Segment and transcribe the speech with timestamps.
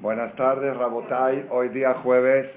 [0.00, 1.46] Buenas tardes, Rabotai.
[1.50, 2.50] Hoy día jueves.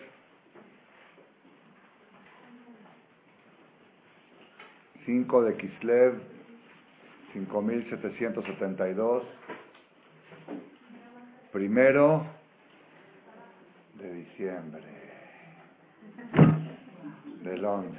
[5.05, 6.21] Cinco de Kislev,
[7.33, 9.23] 5772.
[11.51, 12.25] Primero
[13.95, 14.83] de diciembre.
[17.41, 17.97] Del 11,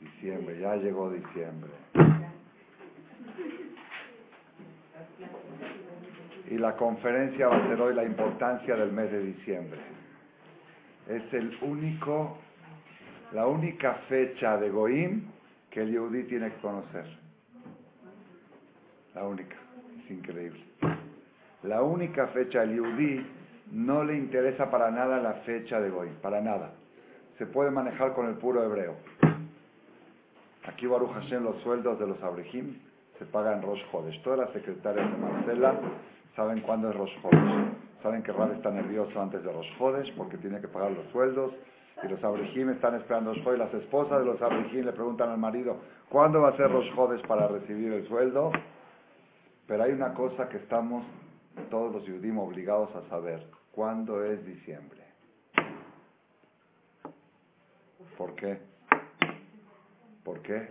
[0.00, 0.58] diciembre.
[0.58, 1.70] Ya llegó diciembre.
[6.50, 9.80] Y la conferencia va a ser hoy la importancia del mes de diciembre.
[11.08, 12.38] Es el único,
[13.32, 15.22] la única fecha de Goim
[15.70, 17.04] que el Yehudi tiene que conocer.
[19.14, 19.56] La única,
[20.04, 20.60] es increíble.
[21.62, 23.26] La única fecha del Yehudi
[23.72, 26.72] no le interesa para nada la fecha de Goim, para nada.
[27.38, 28.96] Se puede manejar con el puro hebreo.
[30.66, 32.76] Aquí Baruch Hashem los sueldos de los abrejim
[33.18, 34.20] se pagan Rosh Hodesh.
[34.22, 35.74] Todas las secretarias de Marcela
[36.36, 37.72] saben cuándo es Rosh Hodesh.
[38.02, 41.52] Saben que Rab está nervioso antes de Rosh Hodesh porque tiene que pagar los sueldos.
[42.02, 43.58] Y los abrijim están esperando Rosh Hodesh.
[43.58, 45.78] Las esposas de los abrijim le preguntan al marido,
[46.10, 48.52] ¿cuándo va a ser Rosh Hodesh para recibir el sueldo?
[49.66, 51.04] Pero hay una cosa que estamos
[51.70, 53.42] todos los judíos obligados a saber.
[53.72, 55.04] ¿Cuándo es diciembre?
[58.16, 58.58] ¿Por qué?
[60.22, 60.70] ¿Por qué?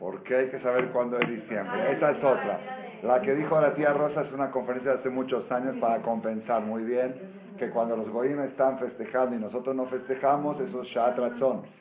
[0.00, 1.92] ¿Por qué hay que saber cuándo es diciembre?
[1.92, 2.58] Esa es otra.
[3.02, 6.62] La que dijo la tía Rosa es una conferencia de hace muchos años para compensar
[6.62, 7.14] muy bien
[7.58, 11.18] que cuando los goyim están festejando y nosotros no festejamos, eso es Shat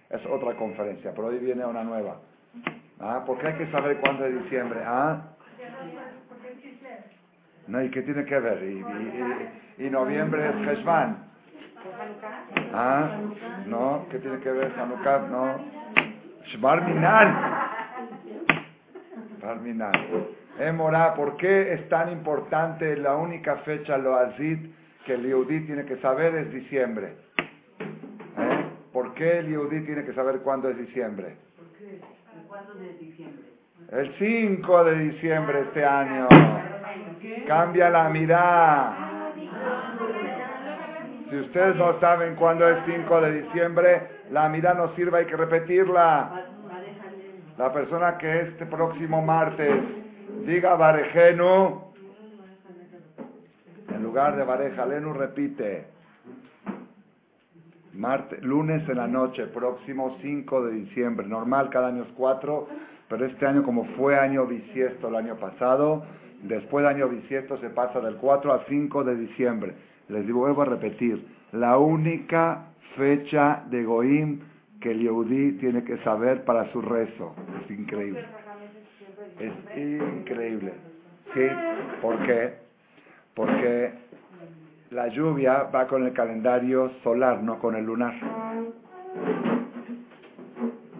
[0.10, 2.18] Es otra conferencia, pero hoy viene una nueva.
[3.00, 3.24] ¿Ah?
[3.26, 4.82] ¿Por qué hay que saber cuándo es diciembre?
[4.86, 5.22] ¿Ah?
[7.68, 8.64] No, ¿y qué tiene que ver?
[8.64, 11.30] Y, y, noviembre es Heshvan.
[12.74, 13.12] ¿Ah?
[13.68, 15.20] No, ¿qué tiene que ver Hanukkah?
[15.30, 15.56] No.
[16.48, 17.69] Shbar Minal.
[19.50, 19.94] Terminar.
[20.60, 24.60] Emorá, ¿por qué es tan importante la única fecha, lo azid,
[25.08, 27.16] que el Yehudi tiene que saber es diciembre?
[28.38, 28.66] ¿Eh?
[28.94, 30.42] ¿Por qué el Yehudi tiene que saber?
[30.42, 31.36] ¿Cuándo es diciembre?
[33.92, 36.28] El 5 de diciembre este año.
[37.48, 39.34] Cambia la mirada.
[41.28, 45.38] Si ustedes no saben cuándo es 5 de diciembre, la mirada no sirve, hay que
[45.38, 46.49] repetirla.
[47.60, 49.84] La persona que este próximo martes
[50.46, 51.82] diga Barejenu,
[53.94, 55.88] en lugar de Barejalenu repite.
[58.44, 61.28] Lunes en la noche, próximo 5 de diciembre.
[61.28, 62.68] Normal, cada año es 4,
[63.10, 66.06] pero este año, como fue año bisiesto el año pasado,
[66.44, 69.74] después de año bisiesto se pasa del 4 al 5 de diciembre.
[70.08, 74.40] Les vuelvo a repetir, la única fecha de Goim
[74.82, 77.36] que el Yehudi tiene que saber para su rezo.
[77.64, 78.26] Es increíble.
[79.40, 80.74] Es increíble.
[81.34, 81.48] ¿Sí?
[82.02, 82.54] ¿Por qué?
[83.36, 83.92] Porque
[84.92, 88.14] la lluvia va con el calendario solar, no con el lunar.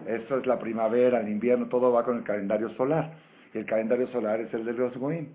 [0.06, 3.12] Eso es la primavera, el invierno, todo va con el calendario solar.
[3.54, 5.26] Y el calendario solar es el de los Goim.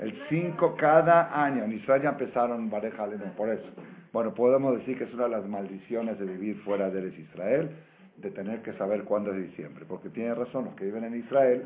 [0.00, 1.64] El 5 cada año.
[1.64, 3.06] En Israel ya empezaron Bareja
[3.36, 3.68] por eso.
[4.14, 7.70] Bueno, podemos decir que es una de las maldiciones de vivir fuera de Israel,
[8.16, 9.84] de tener que saber cuándo es diciembre.
[9.86, 11.64] Porque tiene razón, los que viven en Israel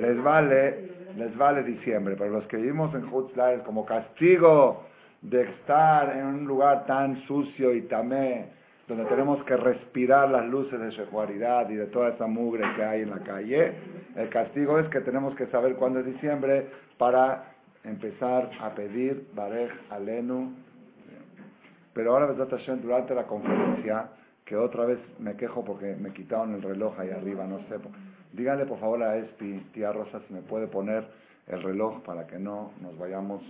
[0.00, 2.14] les vale, les vale diciembre.
[2.16, 4.84] Pero los que vivimos en Hutzlael como castigo
[5.22, 8.46] de estar en un lugar tan sucio y tamé,
[8.86, 13.02] donde tenemos que respirar las luces de secuaridad y de toda esa mugre que hay
[13.02, 13.72] en la calle,
[14.14, 17.55] el castigo es que tenemos que saber cuándo es diciembre para
[17.86, 20.52] empezar a pedir Barej Alenu.
[21.94, 24.10] Pero ahora, durante la conferencia,
[24.44, 27.76] que otra vez me quejo porque me quitaron el reloj ahí arriba, no sé.
[28.32, 31.06] Díganle por favor a Espi, tía Rosa, si me puede poner
[31.46, 33.42] el reloj para que no nos vayamos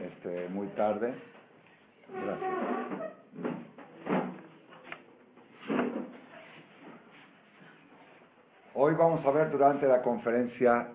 [0.00, 1.14] este, muy tarde.
[2.08, 2.52] Gracias.
[8.74, 10.88] Hoy vamos a ver durante la conferencia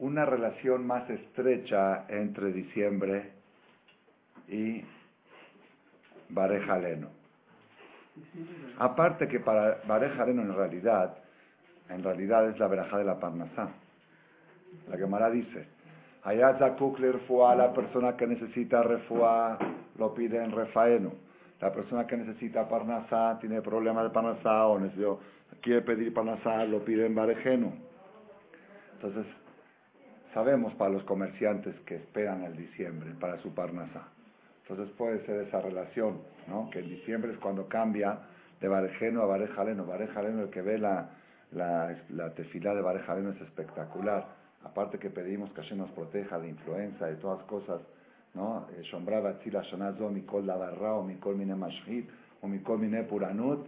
[0.00, 3.30] una relación más estrecha entre diciembre
[4.48, 4.82] y
[6.30, 7.08] Barejaleno.
[8.78, 11.16] Aparte que para Barejaleno en realidad,
[11.88, 13.68] en realidad es la verajá de la Parnasá.
[14.88, 15.66] La Gemara dice,
[16.24, 19.58] Ayaza Kukler fue la persona que necesita refuá,
[19.98, 21.12] lo pide en Refaeno.
[21.60, 24.80] La persona que necesita Parnasá, tiene problemas de Parnasá o
[25.60, 27.72] quiere pedir Parnasá, lo pide en Barejeno.
[28.94, 29.26] Entonces,
[30.34, 34.08] Sabemos para los comerciantes que esperan el diciembre para su parnasa.
[34.62, 36.70] Entonces puede ser esa relación, ¿no?
[36.70, 38.20] Que el diciembre es cuando cambia
[38.60, 39.84] de Barejeno a Barejaleno.
[39.84, 41.10] Barejaleno, el que ve la,
[41.50, 44.26] la, la tefilá de Barejaleno es espectacular.
[44.64, 47.80] aparte que pedimos que Hashem nos proteja de influenza, de todas cosas,
[48.34, 48.66] ¿no?
[48.76, 52.08] Eh, Shonazo, Mikol Dabarra, Mikol Mine Mashhit,
[52.42, 53.66] o Mikol Mine Puranut,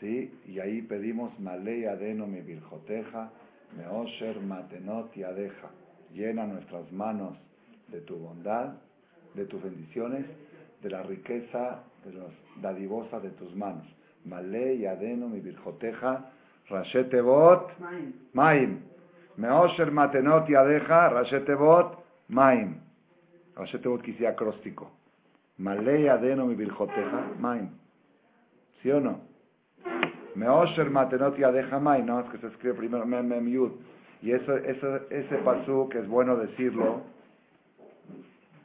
[0.00, 0.32] ¿sí?
[0.46, 3.30] Y ahí pedimos Malei Adeno Mi Virjoteja,
[3.76, 5.68] Meosher Matenot y Adeja.
[6.12, 7.36] Llena nuestras manos
[7.88, 8.74] de tu bondad,
[9.34, 10.26] de tus bendiciones,
[10.82, 13.86] de la riqueza, de los dadivosas de tus manos.
[14.24, 16.30] Malei Adeno Mi Virjoteja,
[16.68, 17.70] Rashetebot,
[18.32, 18.80] Maim.
[19.36, 22.80] Meosher Matenot y Adeja, Rashetebot, Maim.
[23.56, 24.90] Rashetebot quise acróstico.
[25.58, 27.70] Malei Adeno Mi Virjoteja, Maim.
[28.82, 29.20] ¿Sí o no?
[30.34, 32.06] Meosher Matenot y Adeja, Maim.
[32.06, 33.72] No, es que se escribe primero Mem Mem Yud.
[34.22, 37.02] Y eso, eso, ese pasú que es bueno decirlo.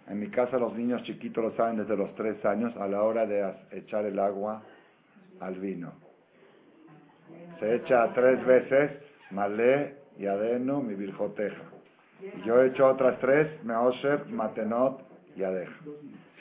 [0.07, 3.25] En mi casa los niños chiquitos lo saben desde los tres años a la hora
[3.25, 4.63] de echar el agua
[5.39, 5.93] al vino.
[7.59, 8.91] Se echa tres veces,
[9.31, 11.63] malé y adeno, mi virjoteja.
[12.21, 15.01] Y yo he hecho otras tres, meosher, matenot
[15.35, 15.73] y adeja.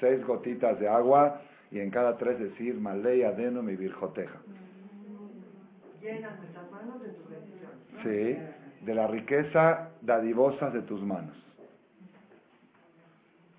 [0.01, 4.39] Seis gotitas de agua y en cada tres decir malé y adeno, mi virjoteja.
[8.03, 8.37] Sí,
[8.83, 11.37] de la riqueza dadivosa de tus manos.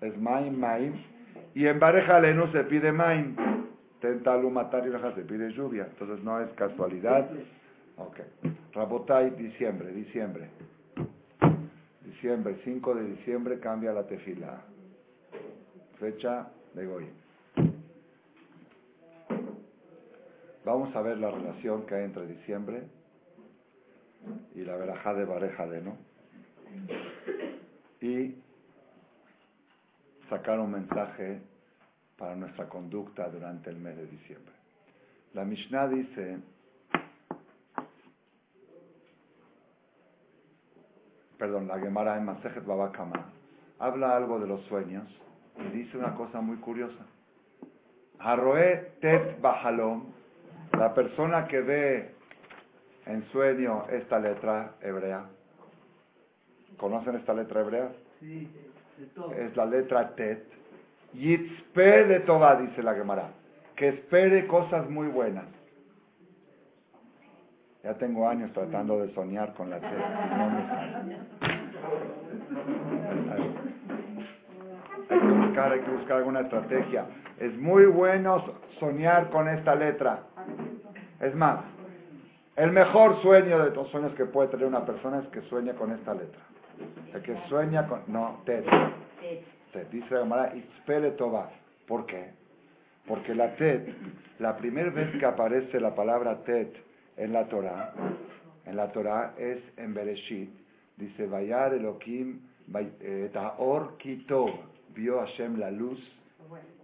[0.00, 0.94] Es maim, maim.
[1.54, 3.34] Y en Bareja Lenu se pide maim.
[4.00, 5.86] Tentalu matar y se pide lluvia.
[5.90, 7.30] Entonces no es casualidad.
[7.96, 8.20] Ok.
[8.74, 10.48] Rabotai, diciembre, diciembre.
[12.04, 14.60] Diciembre, 5 de diciembre cambia la tefila.
[15.98, 17.06] Fecha de hoy.
[20.64, 22.82] Vamos a ver la relación que hay entre diciembre
[24.54, 25.96] y la verajá de Bareja de no.
[28.00, 28.36] Y
[30.28, 31.40] sacar un mensaje
[32.16, 34.54] para nuestra conducta durante el mes de diciembre.
[35.32, 36.38] La Mishnah dice,
[41.38, 43.32] perdón, la Gemara en Masejet Babakama,
[43.78, 45.04] habla algo de los sueños
[45.58, 47.04] y dice una cosa muy curiosa.
[48.18, 50.04] Haroe tet bahalom,
[50.78, 52.13] la persona que ve
[53.06, 55.24] en sueño esta letra hebrea,
[56.76, 57.88] ¿conocen esta letra hebrea?
[58.20, 58.48] Sí,
[58.98, 59.32] de todo.
[59.34, 60.44] Es la letra tet.
[61.12, 63.28] Yitzpe de Toba, dice la Gemara,
[63.76, 65.44] que espere cosas muy buenas.
[67.84, 69.90] Ya tengo años tratando de soñar con la tet.
[69.90, 71.16] no me sale.
[75.10, 77.04] Hay que buscar, hay que buscar alguna estrategia.
[77.38, 78.42] Es muy bueno
[78.80, 80.20] soñar con esta letra.
[81.20, 81.60] Es más,
[82.56, 85.90] el mejor sueño de los sueños que puede tener una persona es que sueña con
[85.92, 86.40] esta letra.
[87.12, 88.02] El que sueña con...
[88.06, 88.64] No, tet.
[89.72, 89.90] Tet.
[89.90, 91.50] Dice la Gemara, Itzpele Toba.
[91.86, 92.30] ¿Por qué?
[93.06, 93.88] Porque la tet,
[94.38, 96.74] la primera vez que aparece la palabra tet
[97.16, 97.92] en la Torah,
[98.66, 100.50] en la Torah es en Bereshit,
[100.96, 102.40] dice, Vayar Elohim
[103.00, 104.50] eh, Taor Kitov,
[104.94, 106.00] vio Hashem la luz,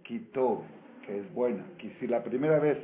[0.03, 0.63] Kitov,
[1.05, 1.63] que es buena.
[1.79, 2.77] Y si la primera vez,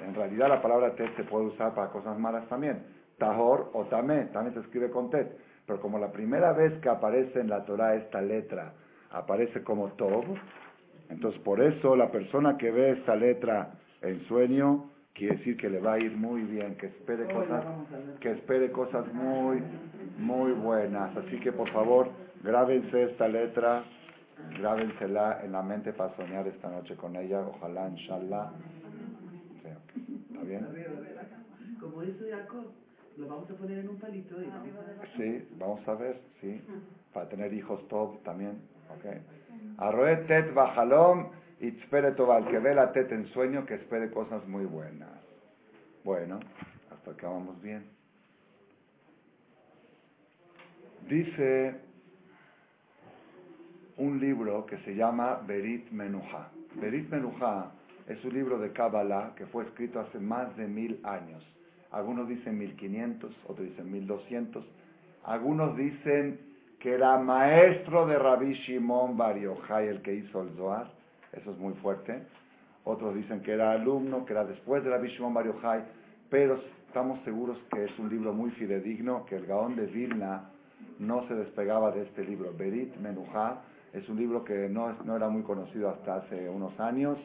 [0.00, 2.84] en realidad la palabra tet se puede usar para cosas malas también,
[3.18, 5.36] Tahor o Tamé, también se escribe con tet,
[5.66, 8.72] pero como la primera vez que aparece en la Torah esta letra,
[9.10, 10.24] aparece como Tov,
[11.08, 15.80] entonces por eso la persona que ve esta letra en sueño, quiere decir que le
[15.80, 17.64] va a ir muy bien, que espere cosas,
[18.20, 19.62] que espere cosas muy,
[20.18, 21.16] muy buenas.
[21.16, 22.08] Así que por favor,
[22.42, 23.84] grábense esta letra,
[24.58, 28.52] grábensela en la mente para soñar esta noche con ella, ojalá, inshallah.
[30.42, 30.62] Sí, ok.
[30.62, 31.24] ¿Está
[31.58, 31.76] bien?
[31.80, 32.72] Como hizo Jacob,
[33.16, 35.16] lo vamos a poner en un palito y vamos a...
[35.16, 36.60] Sí, vamos a ver, sí.
[37.12, 39.78] Para tener hijos top también, ok.
[39.78, 41.30] Arroe tet bajalom
[41.60, 45.10] y espere toval, que ve la tet en sueño, que espere cosas muy buenas.
[46.04, 46.40] Bueno,
[46.90, 47.84] hasta acá vamos bien.
[51.08, 51.74] Dice
[53.96, 56.50] un libro que se llama Berit Menuha.
[56.76, 57.72] Berit Menuha
[58.08, 61.42] es un libro de Kabbalah que fue escrito hace más de mil años.
[61.90, 64.64] Algunos dicen 1500, otros dicen 1200.
[65.24, 66.40] Algunos dicen
[66.80, 70.90] que era maestro de Rabbi Shimon Bar el que hizo el Zohar.
[71.32, 72.22] Eso es muy fuerte.
[72.84, 75.86] Otros dicen que era alumno, que era después de Rabbi Shimon Bar.
[76.28, 80.50] Pero estamos seguros que es un libro muy fidedigno, que el Gaón de Vilna
[80.98, 82.52] no se despegaba de este libro.
[82.56, 87.18] Berit Menuha es un libro que no, no era muy conocido hasta hace unos años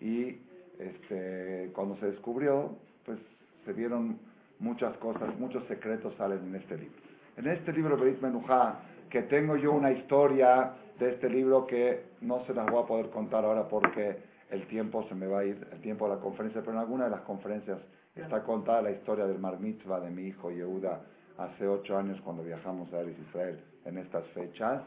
[0.00, 0.38] y
[0.78, 3.18] este, cuando se descubrió, pues
[3.64, 4.18] se vieron
[4.58, 6.96] muchas cosas, muchos secretos salen en este libro.
[7.36, 12.44] En este libro, Berit Menuha, que tengo yo una historia de este libro que no
[12.46, 14.18] se las voy a poder contar ahora porque
[14.50, 17.04] el tiempo se me va a ir, el tiempo de la conferencia, pero en alguna
[17.04, 17.78] de las conferencias
[18.16, 21.00] está contada la historia del Mar Mitzvah de mi hijo Yehuda
[21.36, 24.82] hace ocho años cuando viajamos a Israel en estas fechas.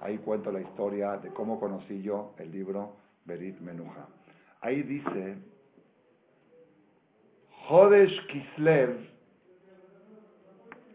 [0.00, 4.06] Ahí cuento la historia de cómo conocí yo el libro Berit Menuja.
[4.64, 5.36] Ahí dice,
[7.68, 8.96] Jodesh Kislev,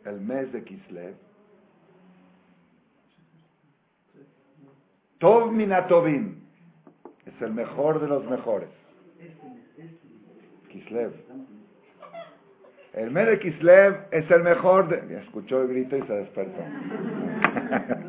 [0.05, 1.13] el mes de Kislev,
[5.19, 6.41] Tov Minatovim,
[7.27, 8.69] es el mejor de los mejores.
[10.69, 11.13] Kislev.
[12.93, 15.19] El mes de Kislev es el mejor de...
[15.19, 16.59] Escuchó el grito y se despertó.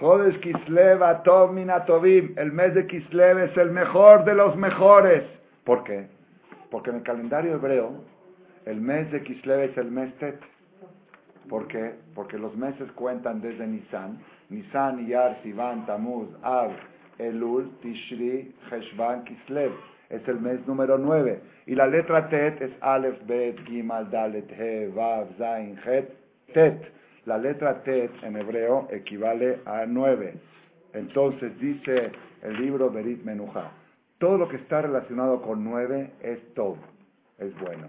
[0.00, 2.34] Jodes Kislev Atov Minatovim.
[2.38, 5.24] El mes de Kislev es el mejor de los mejores.
[5.64, 6.06] ¿Por qué?
[6.70, 8.04] Porque en el calendario hebreo,
[8.64, 10.38] el mes de Kislev es el mes Tet.
[11.48, 11.94] ¿Por qué?
[12.14, 14.20] Porque los meses cuentan desde Nisan.
[14.50, 16.70] Nisan, Iyar, Sivan, Tamuz, Av,
[17.18, 19.72] Elul, Tishri, Heshvan, Kislev.
[20.10, 21.40] Es el mes número 9.
[21.66, 26.08] Y la letra Tet es Aleph, Bet, Gimal, Dalet, He, Vav, Zain, Het,
[26.54, 26.97] Tet.
[27.28, 30.32] La letra Tet en hebreo equivale a 9.
[30.94, 33.70] Entonces dice el libro Berit Menuja.
[34.16, 36.78] Todo lo que está relacionado con 9 es todo,
[37.36, 37.88] es bueno.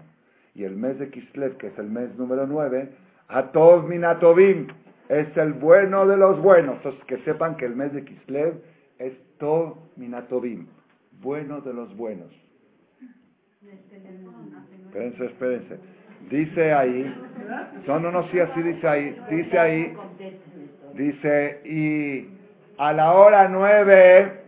[0.54, 2.90] Y el mes de Kislev, que es el mes número 9,
[3.28, 4.66] Atov Minatovim,
[5.08, 6.76] es el bueno de los buenos.
[6.76, 8.60] Entonces que sepan que el mes de Kislev
[8.98, 10.66] es Tov Minatovim,
[11.22, 12.30] bueno de los buenos.
[14.84, 15.78] Espérense, espérense.
[16.30, 17.12] Dice ahí,
[17.88, 19.96] no, no, sí, así dice ahí, dice ahí,
[20.94, 22.28] dice, y
[22.78, 24.40] a la hora nueve,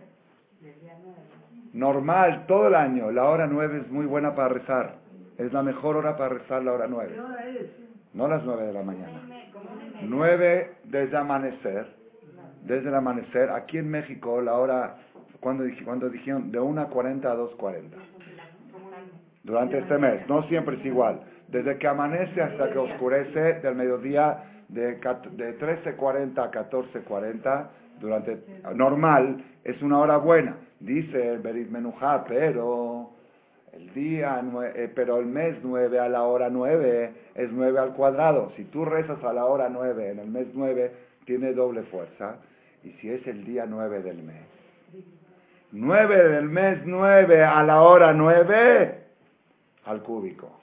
[1.73, 4.95] normal, todo el año, la hora nueve es muy buena para rezar,
[5.39, 7.17] es la mejor hora para rezar la hora nueve,
[8.15, 9.21] no las nueve de la mañana,
[10.03, 11.87] nueve desde amanecer,
[12.63, 14.99] desde el amanecer, aquí en México la hora,
[15.41, 17.83] cuando, cuando dijeron de 1.40 a 2.40,
[19.43, 21.21] durante este mes, no siempre es igual
[21.53, 27.67] desde que amanece hasta que oscurece, del mediodía de, de 13.40 a 14.40,
[28.01, 28.39] durante,
[28.75, 33.11] normal, es una hora buena, dice el Berit Menujá, pero
[33.75, 34.43] el día,
[34.75, 38.51] eh, pero el mes 9 a la hora 9 es 9 al cuadrado.
[38.57, 40.91] Si tú rezas a la hora 9 en el mes 9,
[41.27, 42.37] tiene doble fuerza.
[42.83, 44.43] Y si es el día 9 del mes.
[45.71, 48.99] 9 del mes 9 a la hora 9
[49.85, 50.62] al cúbico.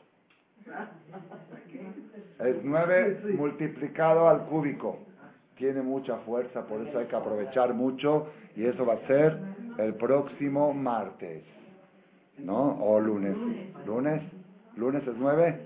[2.39, 4.99] Es 9 multiplicado al cúbico.
[5.55, 9.37] Tiene mucha fuerza, por eso hay que aprovechar mucho y eso va a ser
[9.77, 11.43] el próximo martes.
[12.37, 12.77] ¿No?
[12.81, 13.35] O lunes.
[13.85, 14.21] ¿Lunes?
[14.77, 15.59] ¿Lunes es 9?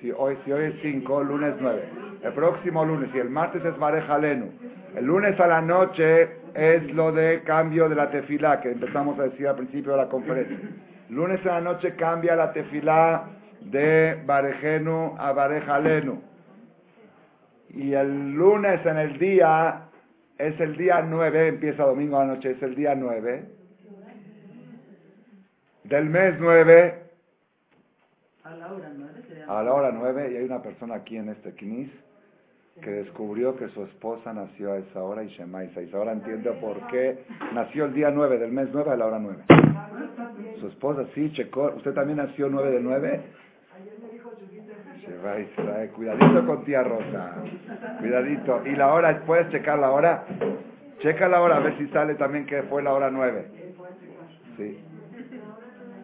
[0.00, 1.82] Si hoy, si hoy es 5, lunes 9.
[2.24, 4.50] El próximo lunes y el martes es Mareja Lenu.
[4.96, 9.24] El lunes a la noche es lo de cambio de la tefilá que empezamos a
[9.24, 10.58] decir al principio de la conferencia.
[11.10, 13.24] Lunes a la noche cambia la tefilá
[13.60, 16.20] de Barejenu a Barejalenu.
[17.70, 19.82] Y el lunes en el día,
[20.38, 23.60] es el día 9, empieza domingo a la noche, es el día 9
[25.84, 26.94] del mes 9.
[28.44, 29.44] A la hora 9.
[29.46, 31.90] A la hora 9, y hay una persona aquí en este Knis
[32.80, 35.82] que descubrió que su esposa nació a esa hora y Shemaisa.
[35.82, 39.18] Y ahora entiendo por qué nació el día 9 del mes 9 a la hora
[39.18, 39.44] 9.
[40.60, 41.72] Su esposa sí, checó.
[41.76, 43.20] ¿Usted también nació 9 de 9?
[45.94, 47.34] Cuidadito con tía Rosa.
[48.00, 48.62] Cuidadito.
[48.66, 49.22] ¿Y la hora?
[49.26, 50.24] ¿Puedes checar la hora?
[51.00, 53.46] Checa la hora a ver si sale también que fue la hora nueve.
[54.56, 54.78] Sí.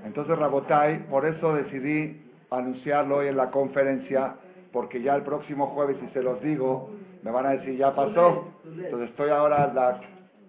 [0.04, 4.34] Entonces, Rabotai, por eso decidí anunciarlo hoy en la conferencia,
[4.72, 6.90] porque ya el próximo jueves, si se los digo,
[7.22, 8.52] me van a decir, ya pasó.
[8.64, 10.00] Entonces, estoy ahora, la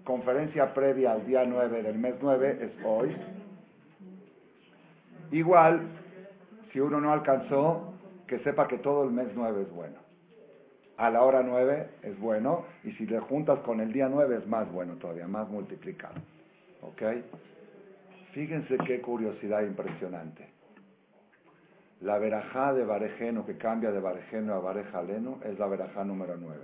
[0.03, 3.15] conferencia previa al día 9 del mes 9 es hoy.
[5.31, 5.81] Igual,
[6.71, 7.86] si uno no alcanzó,
[8.27, 9.95] que sepa que todo el mes 9 es bueno.
[10.97, 14.47] A la hora 9 es bueno, y si le juntas con el día 9 es
[14.47, 16.15] más bueno todavía, más multiplicado.
[16.81, 17.01] ¿Ok?
[18.33, 20.47] Fíjense qué curiosidad impresionante.
[22.01, 26.59] La verajá de Barejeno, que cambia de Barejeno a Barejaleno, es la verajá número 9.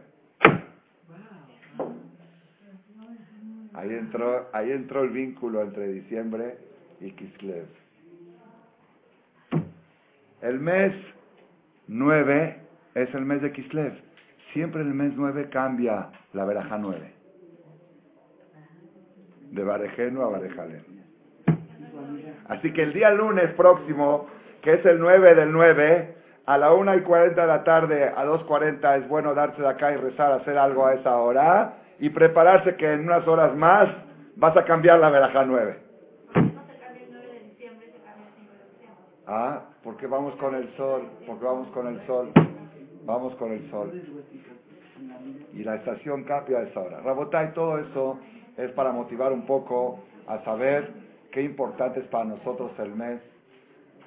[3.74, 6.58] Ahí entró, ahí entró el vínculo entre diciembre
[7.00, 7.66] y Kislev.
[10.42, 10.94] El mes
[11.88, 12.58] 9
[12.96, 13.94] es el mes de Kislev.
[14.54, 17.14] Siempre en el mes 9 cambia la veraja 9.
[19.52, 20.94] De Barejeno a Barejaleno.
[22.50, 24.28] Así que el día lunes próximo,
[24.62, 28.26] que es el 9 del 9, a la 1 y 40 de la tarde, a
[28.26, 32.76] 2.40 es bueno darse de acá y rezar, hacer algo a esa hora y prepararse
[32.76, 33.90] que en unas horas más
[34.36, 35.78] vas a cambiar la veraja 9.
[36.36, 39.04] No se cambia el 9 de diciembre, se cambia el 5 de diciembre.
[39.28, 42.32] Ah, Porque vamos con el sol, porque vamos con el sol,
[43.06, 43.92] vamos con el sol.
[45.54, 47.02] Y la estación cambia a esa hora.
[47.02, 48.20] Rabotay, todo eso
[48.58, 50.90] es para motivar un poco a saber
[51.32, 53.22] qué importante es para nosotros el mes,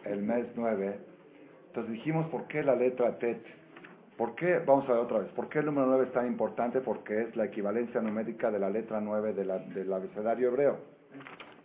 [0.05, 0.99] el mes 9.
[1.69, 3.45] Entonces dijimos, ¿por qué la letra Tet?
[4.17, 4.61] ¿Por qué?
[4.65, 5.29] Vamos a ver otra vez.
[5.33, 6.81] ¿Por qué el número 9 es tan importante?
[6.81, 10.79] Porque es la equivalencia numérica de la letra 9 de la, del abecedario hebreo.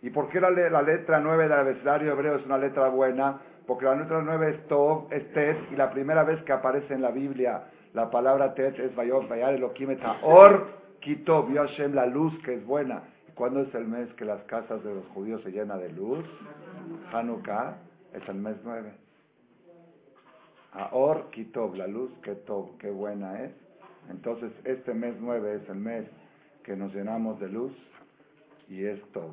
[0.02, 3.40] ¿Y por qué la, la letra 9 del abecedario hebreo es una letra buena?
[3.66, 7.02] Porque la letra 9 es Tov, es Tet, y la primera vez que aparece en
[7.02, 7.64] la Biblia
[7.94, 10.66] la palabra Tet es Vayot, Vayar Elohim Or,
[11.00, 13.02] Kitov, Hashem, la luz que es buena.
[13.34, 16.24] ¿Cuándo es el mes que las casas de los judíos se llenan de luz?
[17.12, 17.76] Hanukkah
[18.14, 18.92] es el mes 9.
[20.72, 22.36] Aor Kitov, la luz que
[22.78, 23.52] qué buena es.
[24.10, 26.06] Entonces, este mes 9 es el mes
[26.64, 27.72] que nos llenamos de luz
[28.68, 29.32] y es Tov.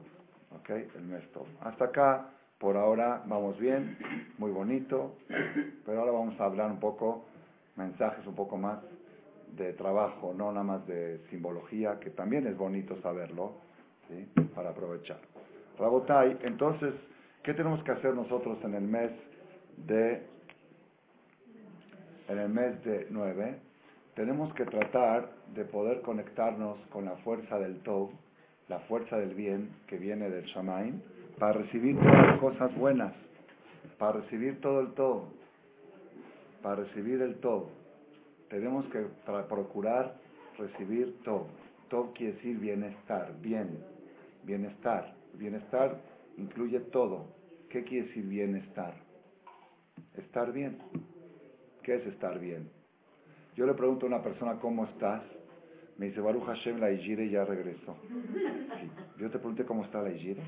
[0.59, 0.69] ¿Ok?
[0.69, 1.45] El mes Tov.
[1.61, 3.97] Hasta acá, por ahora, vamos bien,
[4.37, 5.15] muy bonito,
[5.85, 7.25] pero ahora vamos a hablar un poco,
[7.77, 8.79] mensajes un poco más
[9.55, 13.53] de trabajo, no nada más de simbología, que también es bonito saberlo,
[14.07, 14.29] ¿sí?
[14.53, 15.19] para aprovechar.
[15.79, 16.93] Rabotai, entonces,
[17.43, 19.11] ¿qué tenemos que hacer nosotros en el mes
[19.87, 20.27] de
[22.29, 23.55] en el mes de 9,
[24.13, 28.11] tenemos que tratar de poder conectarnos con la fuerza del Tov,
[28.67, 31.01] la fuerza del bien que viene del Shamaim,
[31.39, 33.13] para recibir todas las cosas buenas,
[33.97, 35.23] para recibir todo el Tov,
[36.61, 37.69] para recibir el Tov.
[38.49, 39.05] Tenemos que
[39.47, 40.15] procurar
[40.57, 41.47] recibir Tov.
[41.89, 43.79] Tov quiere decir bienestar, bien,
[44.43, 45.15] bienestar.
[45.33, 46.01] Bienestar
[46.37, 47.27] incluye todo.
[47.69, 48.95] ¿Qué quiere decir bienestar?
[50.17, 50.77] Estar bien.
[51.83, 52.69] ¿Qué es estar bien?
[53.55, 55.23] Yo le pregunto a una persona, ¿cómo estás?
[55.99, 57.97] Me dice, Baruch Hashem, la Ijire ya regresó.
[59.17, 60.41] Yo te pregunté, ¿cómo está la Ijire?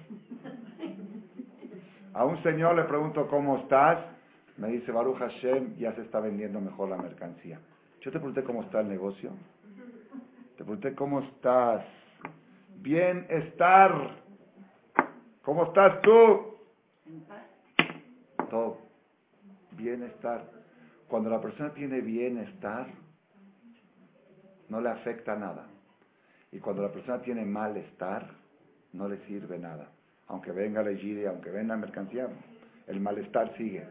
[2.14, 4.00] A un señor le pregunto, ¿cómo estás?
[4.56, 7.60] Me dice, Baruch Hashem, ya se está vendiendo mejor la mercancía.
[8.00, 9.32] Yo te pregunté, ¿cómo está el negocio?
[10.56, 11.84] Te pregunté, ¿cómo estás?
[12.78, 14.22] Bienestar.
[15.42, 16.56] ¿Cómo estás tú?
[18.50, 18.78] Todo.
[19.72, 20.46] Bienestar.
[21.10, 22.88] Cuando la persona tiene bienestar,
[24.72, 25.68] no le afecta nada.
[26.54, 28.26] Y cuando la persona tiene malestar,
[28.94, 29.90] no le sirve nada.
[30.30, 32.30] Aunque venga la y aunque venga la mercancía,
[32.88, 33.86] el malestar sigue.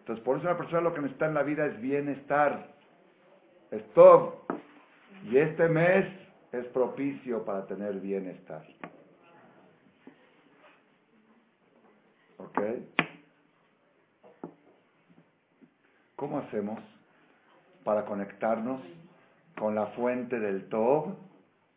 [0.00, 2.68] Entonces, por eso la persona lo que necesita en la vida es bienestar.
[3.70, 4.44] Es todo.
[5.24, 6.06] Y este mes
[6.52, 8.62] es propicio para tener bienestar.
[12.36, 12.60] ¿Ok?
[16.14, 16.78] ¿Cómo hacemos
[17.84, 18.82] para conectarnos
[19.58, 21.14] con la fuente del Tob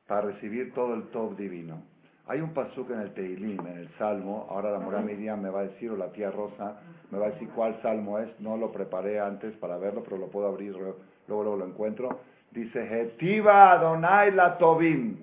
[0.07, 1.83] para recibir todo el Tob divino.
[2.27, 5.61] Hay un pasuk en el Teilim, en el Salmo, ahora la Morá Miriam me va
[5.61, 8.71] a decir, o la tía Rosa, me va a decir cuál Salmo es, no lo
[8.71, 12.19] preparé antes para verlo, pero lo puedo abrir, luego, luego lo encuentro.
[12.51, 15.17] Dice, Hetiva Adonai la Tobim,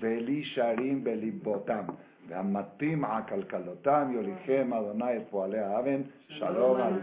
[0.00, 1.96] Belisharim Belibotam,
[2.28, 7.02] Gamatim Akalkalotam, Yolichem Adonai Fualea Aven, Shalom al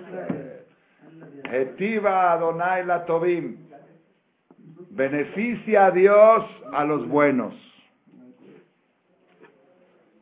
[1.52, 3.65] Hetiva Adonai la Tobim,
[4.96, 7.54] Beneficia a Dios a los buenos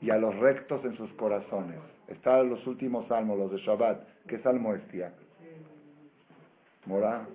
[0.01, 1.77] y a los rectos en sus corazones.
[2.07, 4.01] Está en los últimos salmos, los de Shabbat.
[4.27, 5.13] ¿Qué salmo es, tía?
[6.87, 7.27] Mora.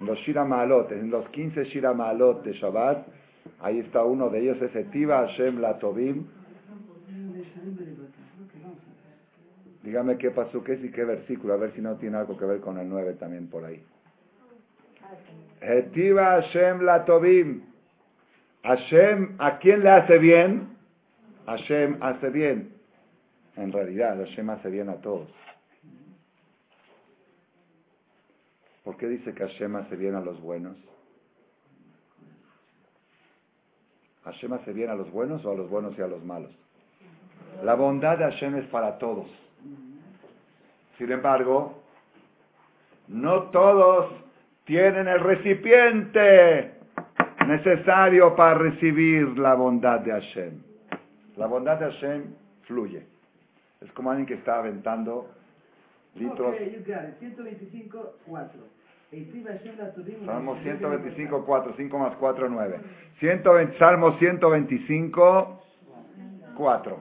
[0.00, 3.06] Los Shira Maalot, en los 15 Shira Maalot de Shabbat,
[3.60, 6.26] ahí está uno de ellos, es Hetiva Hashem la Tobim.
[9.84, 12.44] Dígame qué pasó, qué es y qué versículo, a ver si no tiene algo que
[12.44, 13.80] ver con el 9 también por ahí.
[15.60, 17.62] Hetiva Hashem la Tobim.
[18.62, 20.76] Hashem, ¿a quién le hace bien?
[21.46, 22.74] Hashem hace bien.
[23.56, 25.28] En realidad, Hashem hace bien a todos.
[28.84, 30.76] ¿Por qué dice que Hashem hace bien a los buenos?
[34.24, 36.50] ¿Hashem hace bien a los buenos o a los buenos y a los malos?
[37.62, 39.26] La bondad de Hashem es para todos.
[40.98, 41.82] Sin embargo,
[43.08, 44.12] no todos
[44.66, 46.72] tienen el recipiente
[47.46, 50.60] necesario para recibir la bondad de Hashem.
[51.36, 52.24] La bondad de Hashem
[52.62, 53.06] fluye.
[53.80, 55.28] Es como alguien que está aventando
[56.16, 56.54] litros.
[56.54, 56.84] Okay,
[57.20, 58.60] 125, 4.
[60.24, 62.80] Salmo 125, 4, 5 más 4, 9.
[63.20, 65.62] 120, Salmo 125,
[66.56, 67.00] 4.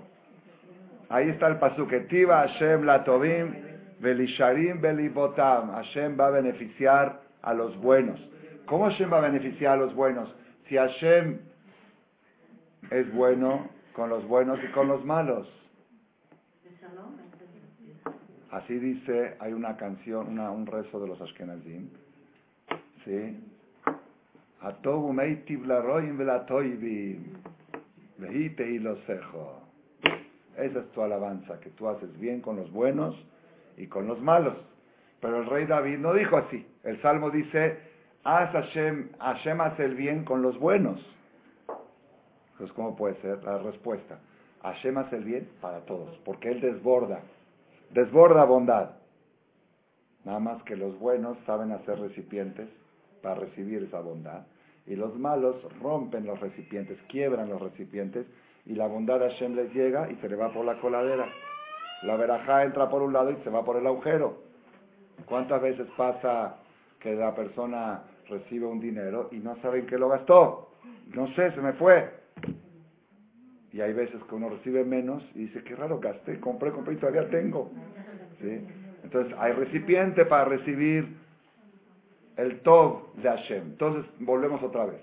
[1.10, 3.56] Ahí está el pasuquetiva Hashem la Tobim
[4.00, 5.72] Belisharim Belibotam.
[5.72, 8.20] Hashem va a beneficiar a los buenos.
[8.66, 10.34] ¿Cómo Hashem va a beneficiar a los buenos?
[10.68, 11.40] Si Hashem
[12.92, 15.48] es bueno con los buenos y con los malos.
[18.52, 21.90] Así dice, hay una canción, un rezo de los Ashkenazim.
[23.04, 23.38] ¿Sí?
[30.58, 33.16] Esa es tu alabanza, que tú haces bien con los buenos
[33.78, 34.56] y con los malos.
[35.20, 36.66] Pero el rey David no dijo así.
[36.86, 37.80] El salmo dice,
[38.24, 41.04] haz Hashem, Hashem hace el bien con los buenos.
[42.52, 44.20] Entonces, ¿cómo puede ser la respuesta?
[44.62, 47.22] Hashem hace el bien para todos, porque Él desborda,
[47.90, 48.92] desborda bondad.
[50.26, 52.70] Nada más que los buenos saben hacer recipientes
[53.22, 54.46] para recibir esa bondad.
[54.86, 58.28] Y los malos rompen los recipientes, quiebran los recipientes,
[58.68, 61.28] y la bondad de Hashem les llega y se le va por la coladera.
[62.04, 64.38] La verajá entra por un lado y se va por el agujero.
[65.26, 66.58] ¿Cuántas veces pasa
[67.06, 70.72] que la persona recibe un dinero y no sabe en qué lo gastó?
[71.14, 72.10] No sé, se me fue.
[73.72, 76.98] Y hay veces que uno recibe menos y dice, qué raro, gasté, compré, compré y
[76.98, 77.70] todavía tengo.
[78.42, 78.66] ¿Sí?
[79.04, 81.16] Entonces, hay recipiente para recibir
[82.38, 83.64] el Tov de Hashem.
[83.66, 85.02] Entonces, volvemos otra vez.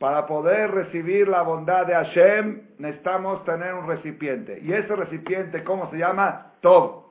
[0.00, 4.60] Para poder recibir la bondad de Hashem, necesitamos tener un recipiente.
[4.64, 6.54] Y ese recipiente, ¿cómo se llama?
[6.60, 7.04] Tov.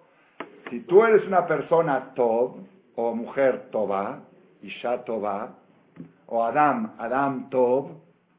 [0.69, 2.58] Si tú eres una persona Tov,
[2.99, 4.19] o mujer Tová,
[4.62, 5.55] Isha Tová,
[6.27, 7.91] o Adam, Adam Tov,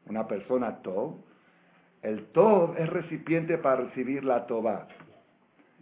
[0.06, 1.14] una persona Tov,
[2.02, 4.86] el Tov es recipiente para recibir la Tová.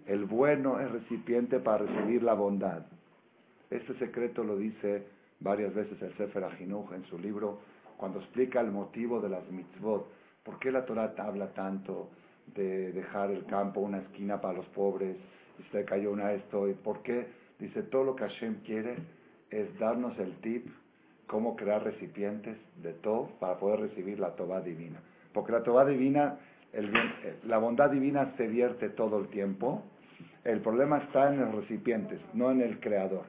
[0.07, 2.83] El bueno es recipiente para recibir la bondad.
[3.69, 5.09] Este secreto lo dice
[5.41, 7.59] varias veces el Sefer Ajinuj en su libro,
[7.97, 10.07] cuando explica el motivo de las mitzvot.
[10.45, 12.11] ¿Por qué la Torah habla tanto
[12.55, 15.17] de dejar el campo, una esquina para los pobres,
[15.59, 16.69] y se cayó una esto?
[16.69, 17.38] ¿Y por qué?
[17.59, 18.97] Dice, todo lo que Hashem quiere
[19.51, 20.67] es darnos el tip,
[21.27, 25.01] cómo crear recipientes de todo para poder recibir la Torah divina.
[25.33, 26.39] Porque la Torah divina,
[26.73, 26.93] el
[27.45, 29.83] la bondad divina se vierte todo el tiempo.
[30.45, 33.25] El problema está en los recipientes, no en el creador.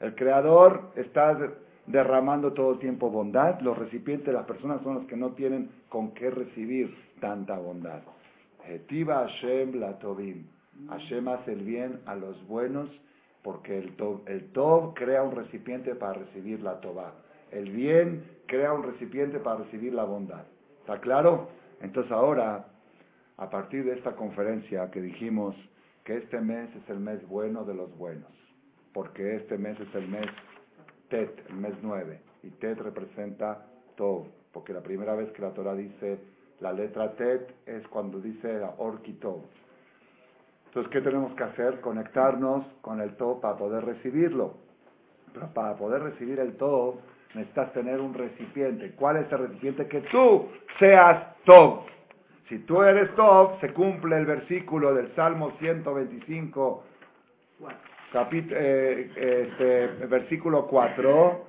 [0.00, 1.36] El creador está
[1.86, 3.60] derramando todo el tiempo bondad.
[3.60, 8.02] Los recipientes, las personas son los que no tienen con qué recibir tanta bondad.
[8.66, 9.80] Etiva Hashem.
[10.88, 12.88] Hashem hace el bien a los buenos
[13.48, 14.50] porque el Tov, el
[14.94, 17.14] crea un recipiente para recibir la Tová.
[17.50, 20.44] El bien crea un recipiente para recibir la bondad.
[20.80, 21.48] ¿Está claro?
[21.80, 22.66] Entonces ahora,
[23.38, 25.56] a partir de esta conferencia que dijimos
[26.04, 28.30] que este mes es el mes bueno de los buenos,
[28.92, 30.26] porque este mes es el mes
[31.08, 33.64] Tet, el mes 9, y Tet representa
[33.96, 36.18] Tov, porque la primera vez que la Torah dice
[36.60, 39.40] la letra Tet es cuando dice Orki Tov.
[40.68, 41.80] Entonces, ¿qué tenemos que hacer?
[41.80, 44.54] Conectarnos con el Tov para poder recibirlo.
[45.32, 46.96] Pero para poder recibir el Tov,
[47.34, 48.92] necesitas tener un recipiente.
[48.92, 49.86] ¿Cuál es el recipiente?
[49.86, 51.86] Que tú seas Tov.
[52.48, 56.84] Si tú eres Tov, se cumple el versículo del Salmo 125,
[58.12, 61.46] eh, este, versículo 4,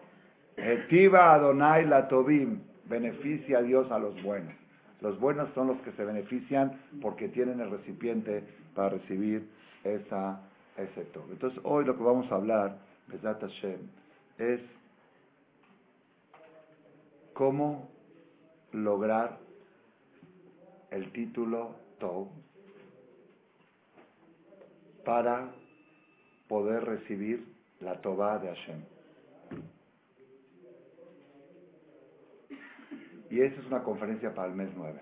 [0.58, 4.54] Etiva Adonai la Tobim, beneficia a Dios a los buenos.
[5.02, 8.44] Los buenos son los que se benefician porque tienen el recipiente
[8.80, 9.46] para recibir
[9.84, 10.40] esa,
[10.78, 11.30] ese Tov.
[11.30, 13.90] Entonces hoy lo que vamos a hablar, Besat Hashem,
[14.38, 14.62] es
[17.34, 17.90] cómo
[18.72, 19.38] lograr
[20.92, 22.30] el título Tov
[25.04, 25.52] para
[26.48, 28.82] poder recibir la Tová de Hashem.
[33.30, 35.02] Y esa es una conferencia para el mes 9.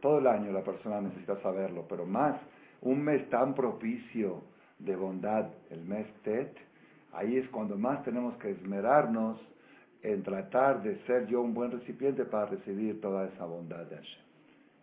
[0.00, 2.36] Todo el año la persona necesita saberlo, pero más
[2.84, 4.42] un mes tan propicio
[4.78, 6.56] de bondad, el mes Tet,
[7.12, 9.40] ahí es cuando más tenemos que esmerarnos
[10.02, 14.22] en tratar de ser yo un buen recipiente para recibir toda esa bondad de Hashem.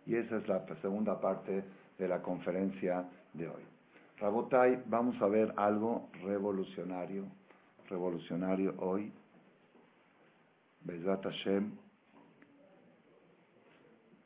[0.06, 1.64] Y esa es la segunda parte
[1.96, 3.62] de la conferencia de hoy.
[4.18, 7.24] Rabotai, vamos a ver algo revolucionario,
[7.88, 9.12] revolucionario hoy.
[10.84, 11.70] Bezat Hashem,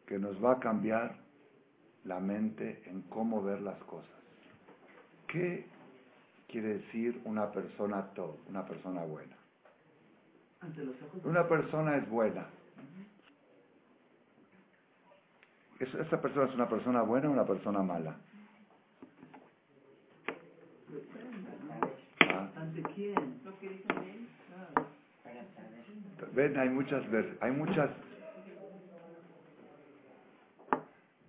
[0.06, 1.25] que nos va a cambiar
[2.06, 4.10] la mente en cómo ver las cosas.
[5.26, 5.66] ¿Qué
[6.48, 9.36] quiere decir una persona todo, una persona buena?
[11.24, 12.46] Una persona es buena.
[15.78, 18.16] ¿Esa persona es una persona buena o una persona mala?
[26.34, 27.02] Ven, hay muchas,
[27.40, 27.90] hay muchas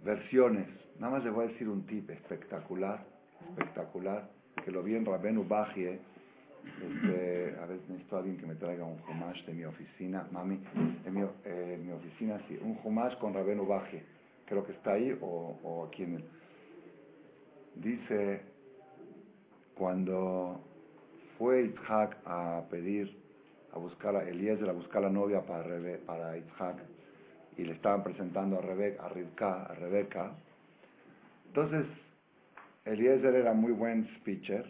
[0.08, 0.66] versiones.
[1.00, 3.06] Nada más le voy a decir un tip espectacular,
[3.50, 4.30] espectacular,
[4.64, 6.00] que lo vi en Rabenu Bajie.
[6.66, 10.28] Este, a ver, necesito a alguien que me traiga un humash de mi oficina.
[10.32, 10.60] Mami,
[11.06, 14.02] en mi, eh, oficina, sí, un humash con Rabenu Bajie.
[14.46, 16.24] Creo que está ahí o, o aquí en el...
[17.76, 18.42] Dice
[19.76, 20.60] cuando
[21.38, 23.16] fue Isaac a pedir,
[23.74, 25.66] a buscar a Eliezer, a buscar la novia para,
[26.06, 26.78] para Isaac,
[27.58, 30.32] y le estaban presentando a Rebeca, a Rivka, a Rebeca,
[31.48, 31.86] entonces
[32.86, 34.66] Eliezer era muy buen speaker,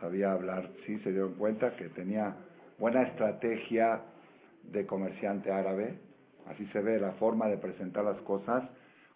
[0.00, 2.36] sabía hablar, sí, se dieron cuenta que tenía
[2.78, 4.00] buena estrategia
[4.62, 5.98] de comerciante árabe,
[6.46, 8.64] así se ve la forma de presentar las cosas.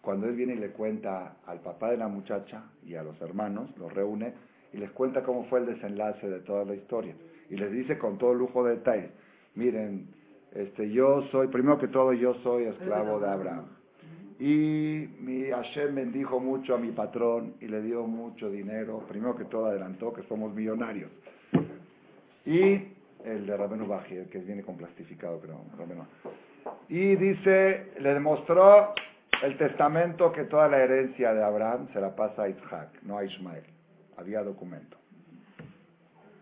[0.01, 3.71] Cuando él viene y le cuenta al papá de la muchacha y a los hermanos,
[3.79, 4.35] los reúne
[4.73, 7.14] y les cuenta cómo fue el desenlace de toda la historia.
[7.49, 9.11] Y les dice con todo lujo de detalle,
[9.55, 10.09] miren,
[10.55, 13.67] este, yo soy, primero que todo, yo soy esclavo de Abraham.
[14.38, 19.05] Y mi Hashem bendijo mucho a mi patrón y le dio mucho dinero.
[19.09, 21.11] Primero que todo adelantó que somos millonarios.
[22.45, 22.93] Y
[23.25, 25.61] el de Rabenu Baji, el que viene con plastificado, creo.
[26.88, 28.95] Y dice, le demostró
[29.43, 33.25] el testamento que toda la herencia de Abraham se la pasa a Isaac, no a
[33.25, 33.65] Ismael.
[34.17, 34.97] Había documento.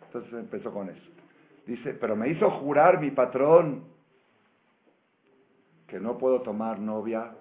[0.07, 1.11] Entonces empezó con eso.
[1.67, 3.85] Dice, pero me hizo jurar mi patrón
[5.91, 7.33] que no puedo tomar novia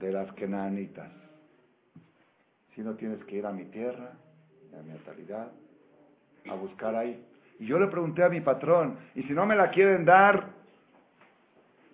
[0.00, 1.08] de las kenanitas.
[2.74, 4.10] Si no tienes que ir a mi tierra,
[4.76, 5.52] a mi natalidad,
[6.50, 7.24] a buscar ahí.
[7.60, 10.48] Y yo le pregunté a mi patrón, y si no me la quieren dar,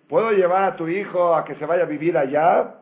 [0.07, 2.75] ¿puedo llevar a tu hijo a que se vaya a vivir allá?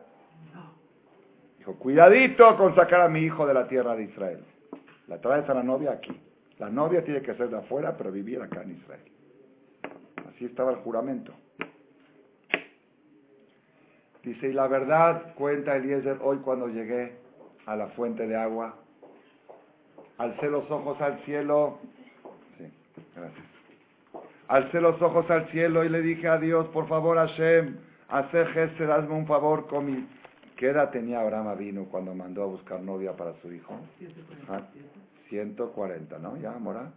[1.58, 4.42] Dijo, cuidadito con sacar a mi hijo de la tierra de Israel.
[5.08, 6.18] La traes a la novia aquí.
[6.58, 9.04] La novia tiene que ser de afuera, pero vivir acá en Israel.
[10.30, 11.34] Así estaba el juramento.
[14.26, 17.12] Dice, y la verdad, cuenta Eliezer, hoy cuando llegué
[17.64, 18.74] a la fuente de agua,
[20.18, 21.78] alcé los ojos al cielo,
[22.58, 22.64] sí,
[23.14, 23.46] gracias,
[24.48, 27.76] alcé los ojos al cielo y le dije a Dios, por favor Hashem,
[28.08, 30.08] hace gesed, hazme un favor con mi...
[30.56, 33.78] ¿Qué edad tenía Abraham vino cuando mandó a buscar novia para su hijo?
[35.28, 36.36] 140, ¿no?
[36.38, 36.90] ¿Ya, Mora?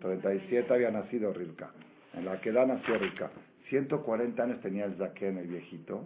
[0.00, 1.70] 37 había nacido Rilka.
[2.14, 3.30] En la que edad nació Rilka.
[3.70, 6.04] 140 años tenía el Zaquén, el viejito,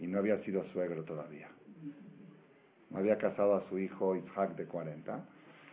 [0.00, 1.48] y no había sido suegro todavía.
[2.90, 5.24] No había casado a su hijo Isaac de 40.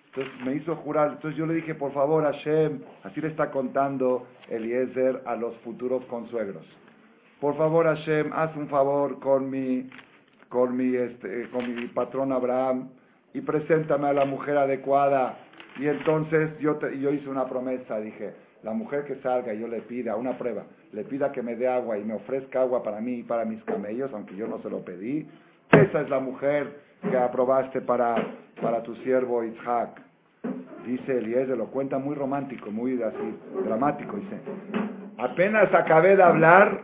[0.08, 1.12] Entonces me hizo jurar.
[1.14, 6.04] Entonces yo le dije, por favor, Hashem, así le está contando Eliezer a los futuros
[6.06, 6.66] consuegros.
[7.40, 9.90] Por favor, Hashem, haz un favor con mi,
[10.50, 12.90] con mi, este, con mi patrón Abraham
[13.34, 15.38] y preséntame a la mujer adecuada.
[15.78, 19.82] Y entonces yo, yo hice una promesa, dije, la mujer que salga y yo le
[19.82, 23.20] pida una prueba, le pida que me dé agua y me ofrezca agua para mí
[23.20, 25.28] y para mis camellos, aunque yo no se lo pedí,
[25.72, 28.16] esa es la mujer que aprobaste para,
[28.62, 30.02] para tu siervo Isaac.
[30.86, 34.18] Dice Eliezer, lo cuenta muy romántico, muy así, dramático.
[34.18, 34.40] Dice,
[35.18, 36.82] apenas acabé de hablar,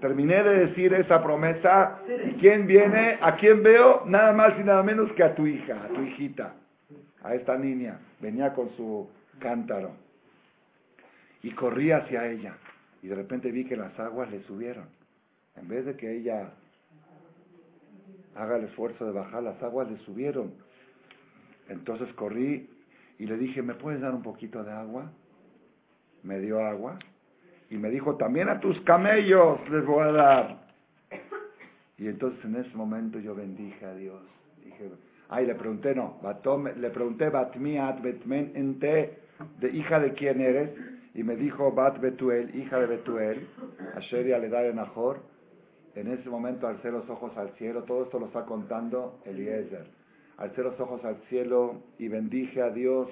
[0.00, 3.18] terminé de decir esa promesa, ¿y quién viene?
[3.20, 4.02] ¿A quién veo?
[4.06, 6.54] Nada más y nada menos que a tu hija, a tu hijita,
[7.22, 7.98] a esta niña.
[8.20, 9.92] Venía con su cántaro
[11.42, 12.54] y corrí hacia ella.
[13.04, 14.86] Y de repente vi que las aguas le subieron.
[15.56, 16.48] En vez de que ella
[18.34, 20.54] haga el esfuerzo de bajar, las aguas le subieron.
[21.68, 22.66] Entonces corrí
[23.18, 25.12] y le dije, ¿me puedes dar un poquito de agua?
[26.22, 26.98] Me dio agua
[27.68, 30.66] y me dijo, también a tus camellos les voy a dar.
[31.98, 34.22] Y entonces en ese momento yo bendije a Dios.
[34.64, 34.88] Dije,
[35.28, 36.20] ay, le pregunté, no,
[36.74, 39.18] le pregunté, Batmiat Betmen Ente,
[39.60, 43.46] de hija de quién eres y me dijo Bat Betuel, hija de Betuel,
[43.96, 45.20] Asheria le da Nahor.
[45.94, 49.86] En ese momento alcé los ojos al cielo, todo esto lo está contando Eliezer.
[50.38, 53.08] Alcé los ojos al cielo y bendije a Dios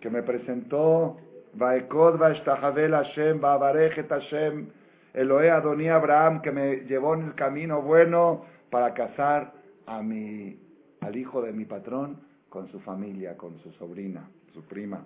[0.00, 1.18] que me presentó
[1.54, 4.68] Vaekod Vaeshtahabel Hashem, Vabarejet Hashem,
[5.14, 9.52] Eloé Adoní Abraham, que me llevó en el camino bueno para casar
[9.86, 15.04] al hijo de mi patrón con su familia, con su sobrina, su prima.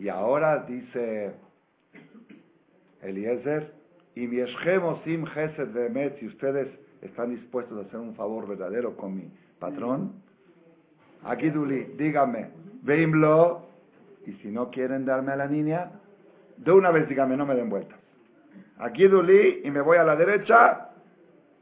[0.00, 1.30] Y ahora dice
[3.02, 3.70] Eliezer,
[4.14, 4.42] y mi
[5.04, 6.68] sim gesed de si ustedes
[7.02, 10.14] están dispuestos a hacer un favor verdadero con mi patrón,
[11.22, 12.48] aquí Duli, dígame,
[12.82, 13.66] veimlo,
[14.24, 15.90] y si no quieren darme a la niña,
[16.56, 17.98] de una vez dígame, no me den vueltas.
[18.78, 20.92] Aquí Duli, y me voy a la derecha,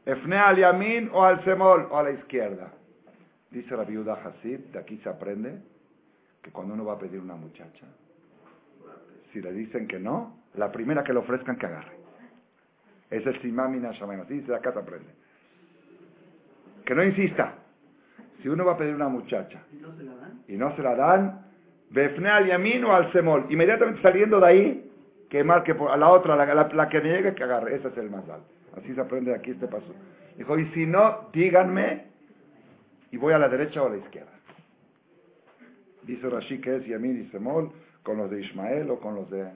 [0.05, 2.71] efne al yamin o al semol, o a la izquierda.
[3.51, 5.57] Dice la viuda Hasid, de aquí se aprende
[6.41, 7.85] que cuando uno va a pedir una muchacha,
[9.31, 11.91] si le dicen que no, la primera que le ofrezcan que agarre.
[13.09, 14.21] Es el simamina shamayim.
[14.21, 15.09] Así dice acá se aprende.
[16.85, 17.55] Que no insista.
[18.41, 20.43] Si uno va a pedir una muchacha ¿Y no se la dan?
[20.47, 21.45] y no se la dan,
[21.89, 23.45] befne al yamin o al semol.
[23.49, 24.91] Inmediatamente saliendo de ahí,
[25.29, 27.75] que marque a la otra, la, la, que llegue, que agarre.
[27.75, 28.47] Ese es el más alto.
[28.77, 29.93] Así se aprende aquí este paso.
[30.37, 32.05] Dijo, y si no, díganme
[33.11, 34.31] y voy a la derecha o a la izquierda.
[36.03, 37.71] Dice Rashi que es Yemin y Semol
[38.09, 39.47] con los de Ismael o con los de.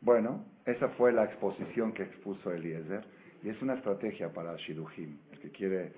[0.00, 3.04] Bueno, esa fue la exposición que expuso Eliezer
[3.44, 5.92] y es una estrategia para Shidujim, el que quiere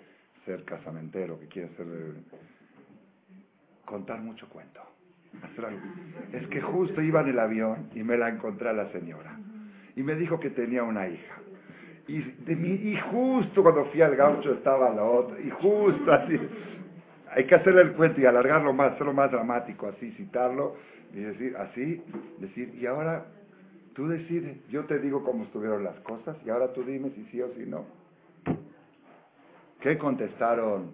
[0.44, 1.86] ser casamentero, que quiere ser...
[3.86, 4.82] contar mucho cuento.
[6.34, 9.34] Es que justo iba en el avión y me la encontré a la señora
[9.96, 11.36] y me dijo que tenía una hija.
[12.06, 16.38] Y, de y justo cuando fui al gaucho estaba la otra, y justo así.
[17.34, 20.76] Hay que hacerle el cuento y alargarlo más, hacerlo más dramático, así, citarlo,
[21.12, 22.02] y decir, así,
[22.38, 23.24] decir, y ahora
[23.98, 27.42] Tú decides, yo te digo cómo estuvieron las cosas y ahora tú dime si sí
[27.42, 27.84] o si no.
[29.80, 30.92] ¿Qué contestaron?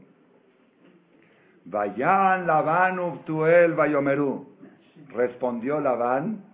[1.66, 4.46] Vayan Labán Ubtuel Bayomerú.
[5.10, 6.44] Respondió Labán.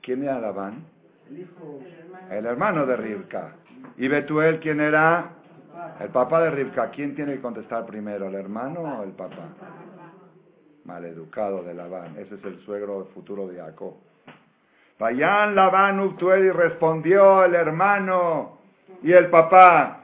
[0.00, 0.86] ¿Quién era Labán?
[2.30, 3.56] El hermano de Rivka.
[3.98, 5.32] ¿Y Betuel quién era?
[6.00, 6.90] El papá de Rivka.
[6.90, 9.48] ¿Quién tiene que contestar primero, el hermano o el papá?
[10.84, 12.16] Maleducado de Labán.
[12.16, 13.96] Ese es el suegro futuro de Jacob.
[14.98, 18.58] Vayan Labán Ubtuel y respondió el hermano
[19.02, 20.00] y el papá.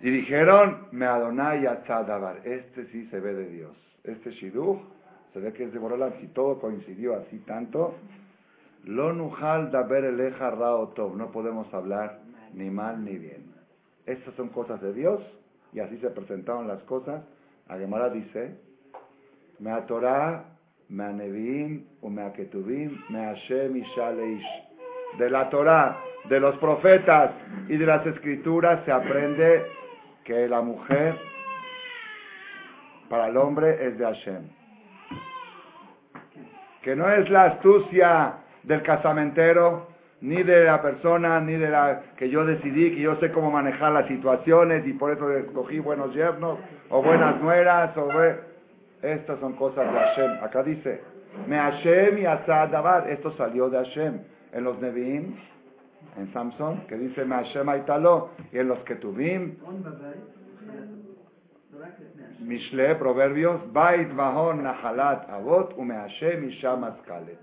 [0.00, 2.40] Y dijeron, me Adonai Dabar.
[2.44, 3.76] Este sí se ve de Dios.
[4.02, 4.80] Este Shiduch
[5.34, 6.12] se ve que es de Borolam.
[6.20, 7.96] Si todo coincidió así tanto,
[8.84, 11.16] Lo Nuhal Daber Eleja Raotov.
[11.16, 12.20] No podemos hablar
[12.54, 13.53] ni mal ni bien.
[14.06, 15.20] Estas son cosas de Dios
[15.72, 17.22] y así se presentaron las cosas.
[17.68, 18.56] Agemara dice,
[19.58, 20.44] me Torah
[25.18, 25.96] de la Torah,
[26.28, 27.32] de los profetas
[27.68, 29.64] y de las escrituras se aprende
[30.24, 31.16] que la mujer
[33.08, 34.42] para el hombre es de Hashem.
[36.82, 39.93] Que no es la astucia del casamentero,
[40.24, 43.92] ni de la persona, ni de la que yo decidí, que yo sé cómo manejar
[43.92, 46.58] las situaciones y por eso escogí buenos yernos
[46.88, 48.08] o buenas nueras o
[49.02, 50.42] estas son cosas de Hashem.
[50.42, 51.02] Acá dice,
[51.46, 53.10] me Hashem y Asadabar.
[53.10, 54.20] Esto salió de Hashem.
[54.54, 55.36] En los Nevi'im,
[56.16, 58.30] en Samson, que dice me Hashem Aitalo.
[58.50, 59.56] Y en los Ketubim,
[62.40, 67.38] Mishle, Proverbios, Bait Mahon Nahalat Avot, Ume Hashem Isham Askalet.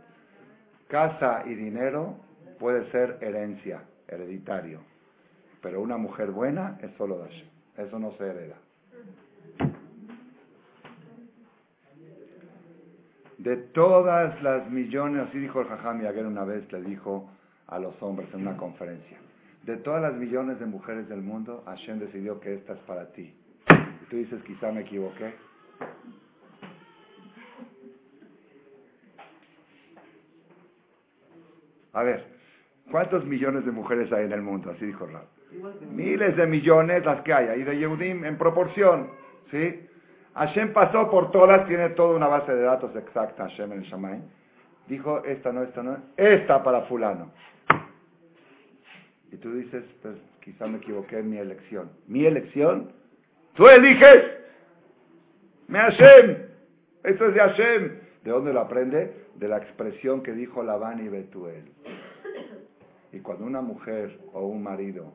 [0.88, 2.31] Casa y dinero
[2.62, 4.80] puede ser herencia, hereditario.
[5.62, 7.47] Pero una mujer buena es solo de Hashem.
[7.78, 8.56] Eso no se hereda.
[13.43, 17.28] de todas las millones, así dijo el Jajam Yaguer una vez, le dijo
[17.65, 19.17] a los hombres en una conferencia,
[19.63, 23.34] de todas las millones de mujeres del mundo, Hashem decidió que esta es para ti.
[23.67, 25.34] Y tú dices, quizá me equivoqué.
[31.93, 32.40] A ver,
[32.91, 34.71] ¿cuántos millones de mujeres hay en el mundo?
[34.71, 35.25] Así dijo Rab.
[35.91, 39.10] Miles de millones las que hay, y de Yehudim en proporción,
[39.49, 39.88] ¿sí?
[40.36, 44.21] Hashem pasó por todas, tiene toda una base de datos exacta, Hashem el Shamay.
[44.88, 47.32] Dijo, esta no, esta no, esta para fulano.
[49.32, 51.89] Y tú dices, pues quizá me equivoqué en mi elección.
[52.08, 52.91] ¿Mi elección?
[53.54, 54.23] Tú eliges.
[55.67, 56.38] Me Hashem.
[57.04, 57.91] Esto es de Hashem.
[58.23, 59.13] ¿De dónde lo aprende?
[59.36, 61.71] De la expresión que dijo Labán y Betuel.
[63.12, 65.13] Y cuando una mujer o un marido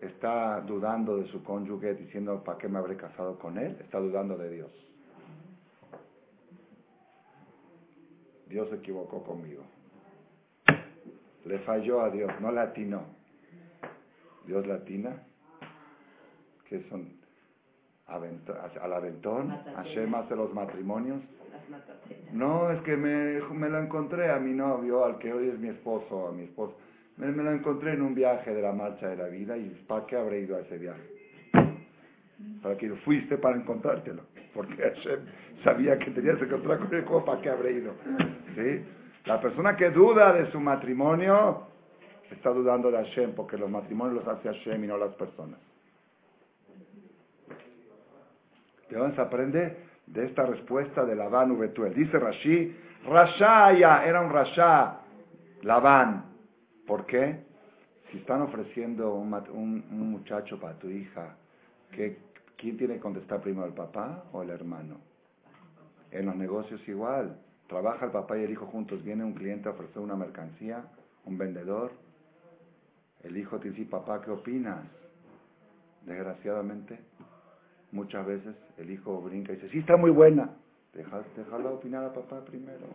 [0.00, 3.76] está dudando de su cónyuge diciendo, ¿para qué me habré casado con él?
[3.80, 4.70] Está dudando de Dios.
[8.48, 9.62] Dios se equivocó conmigo.
[11.44, 13.02] Le falló a Dios, no latino.
[14.46, 15.22] Dios latina,
[16.68, 17.22] que son
[18.06, 21.22] al aventón, Hashem hace los matrimonios.
[22.32, 25.68] No, es que me, me lo encontré a mi novio, al que hoy es mi
[25.68, 26.76] esposo, a mi esposo.
[27.16, 30.16] Me, lo encontré en un viaje de la marcha de la vida y ¿para qué
[30.16, 31.02] habré ido a ese viaje?
[32.62, 34.22] Para que fuiste para encontrártelo.
[34.54, 35.20] Porque Hashem
[35.62, 37.92] sabía que tenías que encontrar con él, ¿para qué habré ido?
[38.54, 38.84] ¿Sí?
[39.26, 41.66] La persona que duda de su matrimonio
[42.30, 45.60] está dudando de Hashem, porque los matrimonios los hace Hashem y no las personas.
[48.90, 49.76] ¿De dónde se aprende?
[50.12, 51.94] De esta respuesta de Labán Betuel.
[51.94, 54.98] Dice Rashi, Rashaya, era un Rasha,
[55.62, 56.32] Labán,
[56.86, 57.44] ¿Por qué?
[58.10, 61.36] Si están ofreciendo un, muchacho para tu hija,
[61.90, 64.98] ¿quién tiene que contestar primero, el papá o el hermano?
[66.10, 67.38] En los negocios igual.
[67.68, 69.02] Trabaja el papá y el hijo juntos.
[69.02, 70.84] Viene un cliente a ofrecer una mercancía,
[71.24, 71.92] un vendedor.
[73.22, 74.84] El hijo te dice, papá, ¿qué opinas?
[76.04, 76.98] Desgraciadamente,
[77.92, 80.50] muchas veces el hijo brinca y dice, sí, está muy buena.
[80.92, 82.86] Deja, déjala opinar a papá primero.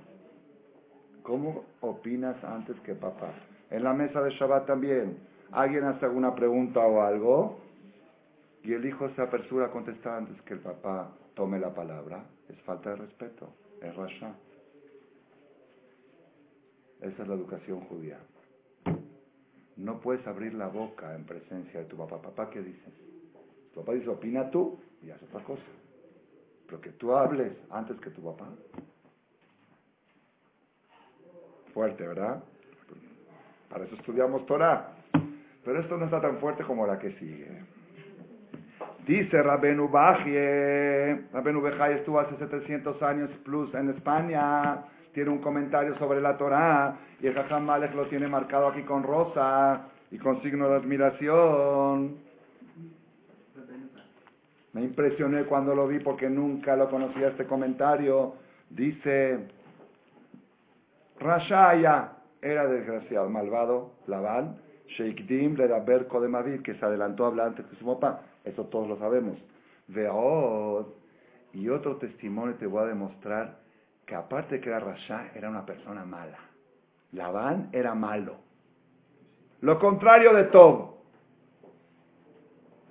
[1.24, 3.34] ¿Cómo opinas antes que papá?
[3.70, 5.18] En la mesa de Shabbat también.
[5.52, 7.68] ¿Alguien hace alguna pregunta o algo?
[8.68, 12.62] y el hijo se apresura a contestar antes que el papá tome la palabra, es
[12.64, 13.48] falta de respeto,
[13.82, 14.36] es rasha.
[17.00, 18.20] Esa es la educación judía.
[19.78, 22.22] No puedes abrir la boca en presencia de tu papá.
[22.22, 22.94] Papá, ¿qué dices?
[23.74, 25.64] Tu papá dice, opina tú y haz otra cosa.
[26.68, 28.48] Pero que tú hables antes que tu papá.
[31.74, 32.44] Fuerte, ¿verdad?
[33.70, 34.94] Para eso estudiamos Torah.
[35.64, 37.64] Pero esto no está tan fuerte como la que sigue.
[39.06, 44.84] Dice Rabenu Bajie, Rabenu Bajie estuvo hace 700 años plus en España,
[45.14, 49.04] tiene un comentario sobre la Torah y el Jajam Malek lo tiene marcado aquí con
[49.04, 52.27] rosa y con signo de admiración.
[54.78, 58.36] Me impresioné cuando lo vi porque nunca lo conocía este comentario.
[58.70, 59.40] Dice,
[61.20, 62.12] Rashaya
[62.44, 67.88] era desgraciado, malvado, Labán, Sheikdim de Mavid, que se adelantó a hablar antes que su
[67.88, 68.22] papá.
[68.46, 69.40] Eso todos lo sabemos.
[69.88, 70.86] Veod.
[71.54, 73.58] Y otro testimonio te voy a demostrar
[74.06, 76.38] que aparte de que era Rasha, era una persona mala.
[77.14, 78.36] Labán era malo.
[79.62, 80.98] Lo contrario de todo.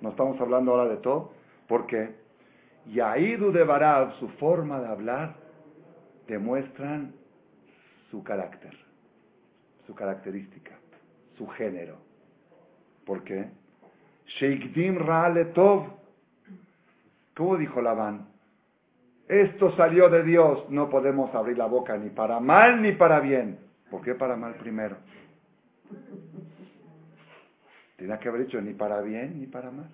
[0.01, 1.36] No estamos hablando ahora de todo.
[1.67, 2.15] ¿Por qué?
[2.87, 5.35] Yaidu de Barab, su forma de hablar,
[6.27, 7.13] demuestran
[8.09, 8.73] su carácter,
[9.85, 10.77] su característica,
[11.37, 11.97] su género.
[13.05, 13.49] ¿Por qué?
[14.39, 15.87] Sheikdim Ra'ale Tov.
[17.35, 18.27] ¿Cómo dijo Labán?
[19.27, 23.59] Esto salió de Dios, no podemos abrir la boca ni para mal ni para bien.
[23.91, 24.97] ¿Por qué para mal primero?
[27.97, 29.89] Tenía que haber dicho ni para bien ni para mal.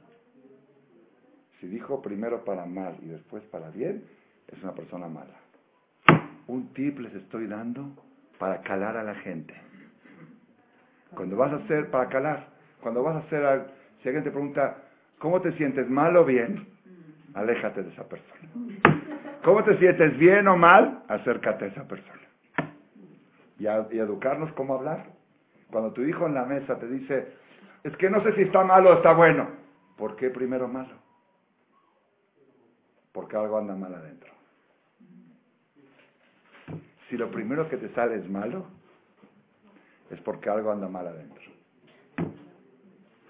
[1.63, 4.03] Si dijo primero para mal y después para bien,
[4.51, 5.35] es una persona mala.
[6.47, 7.89] Un tip les estoy dando
[8.37, 9.53] para calar a la gente.
[11.15, 12.47] Cuando vas a hacer, para calar,
[12.81, 13.67] cuando vas a hacer,
[14.01, 14.75] si alguien te pregunta,
[15.19, 16.67] ¿cómo te sientes mal o bien?
[17.33, 18.49] Aléjate de esa persona.
[19.45, 21.03] ¿Cómo te sientes bien o mal?
[21.07, 22.27] Acércate a esa persona.
[23.57, 25.05] Y, y educarnos cómo hablar.
[25.71, 27.25] Cuando tu hijo en la mesa te dice,
[27.85, 29.47] es que no sé si está malo o está bueno.
[29.95, 31.02] ¿Por qué primero malo?
[33.13, 34.31] Porque algo anda mal adentro.
[37.09, 38.65] Si lo primero que te sale es malo,
[40.09, 41.43] es porque algo anda mal adentro.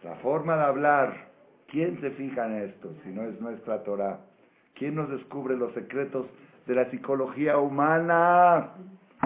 [0.03, 1.27] La forma de hablar,
[1.67, 4.19] ¿quién se fija en esto si no es nuestra Torah?
[4.75, 6.27] ¿Quién nos descubre los secretos
[6.65, 8.71] de la psicología humana?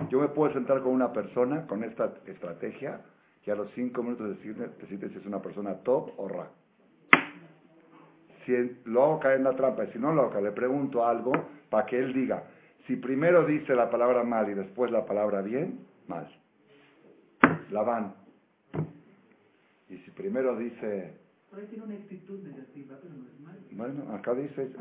[0.09, 3.01] Yo me puedo sentar con una persona con esta estrategia
[3.47, 6.49] y a los cinco minutos decirle, decirte si es una persona top o ra.
[8.47, 11.33] Si lo hago caer en la trampa y si no lo hago, le pregunto algo
[11.69, 12.43] para que él diga,
[12.85, 16.29] si primero dice la palabra mal y después la palabra bien, mal.
[17.71, 18.13] La van.
[19.89, 21.13] Y si primero dice...
[21.69, 23.57] tiene una actitud negativa, pero no es mal.
[23.71, 24.71] Bueno, acá dice,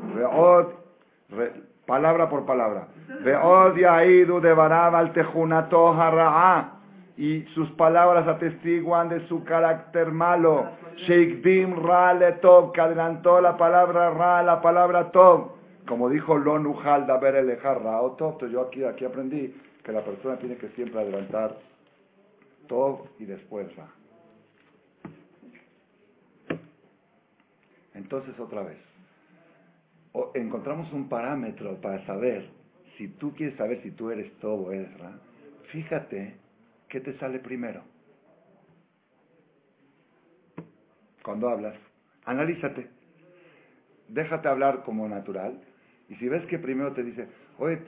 [1.85, 2.87] palabra por palabra.
[3.21, 5.93] Veod yaidu de al tejunato
[7.17, 10.69] y sus palabras atestiguan de su carácter malo.
[10.97, 15.57] Sheikdim ra le tov, que adelantó la palabra ra, la palabra tov.
[15.87, 20.37] Como dijo Lonuhal ver el ra o tov, yo aquí, aquí aprendí que la persona
[20.37, 21.57] tiene que siempre adelantar
[22.67, 23.87] tov y después ra.
[27.95, 28.77] Entonces otra vez,
[30.35, 32.47] encontramos un parámetro para saber
[32.95, 35.13] si tú quieres saber si tú eres tov o eres ra.
[35.71, 36.46] Fíjate
[36.89, 37.81] ¿qué te sale primero?
[41.23, 41.75] Cuando hablas,
[42.25, 42.87] analízate.
[44.07, 45.59] Déjate hablar como natural.
[46.09, 47.27] Y si ves que primero te dice,
[47.57, 47.79] oye,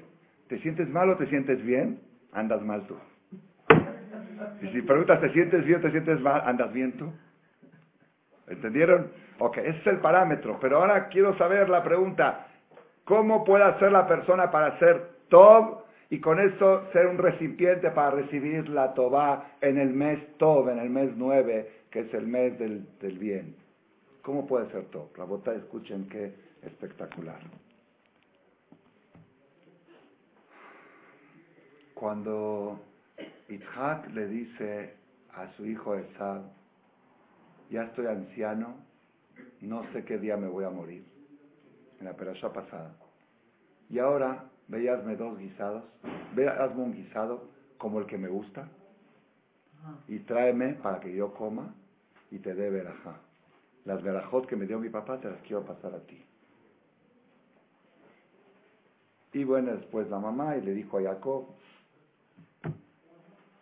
[0.48, 2.02] ¿te sientes mal o te sientes bien?
[2.34, 2.98] Andas mal tú.
[4.62, 6.42] Y si preguntas, ¿te sientes bien o te sientes mal?
[6.46, 7.12] Andas bien tú.
[8.48, 9.12] ¿Entendieron?
[9.38, 10.60] Ok, ese es el parámetro.
[10.60, 12.48] Pero ahora quiero saber la pregunta,
[13.06, 18.12] ¿cómo puede hacer la persona para ser top y con eso ser un recipiente para
[18.12, 22.58] recibir la Tobá en el mes Tob, en el mes 9, que es el mes
[22.58, 22.88] del,
[23.20, 23.56] bien.
[24.24, 25.16] ¿Cómo puede ser Tob?
[25.18, 26.34] La bota, escuchen qué
[26.64, 27.40] espectacular.
[31.94, 32.80] Cuando
[33.48, 34.94] Itzhak le dice
[35.34, 36.42] a su hijo Esab,
[37.70, 38.78] ya estoy anciano,
[39.62, 41.04] no sé qué día me voy a morir,
[42.00, 42.96] en la perasha pasada.
[43.90, 45.84] Y ahora ve hazme dos guisados,
[46.36, 48.68] ve hazme un guisado como el que me gusta
[50.08, 51.74] y tráeme para que yo coma
[52.32, 53.20] y te dé verajá.
[53.86, 56.24] Las verajot que me dio mi papá te las quiero pasar a ti.
[59.34, 61.48] Y bueno, después la mamá y le dijo a Jacob,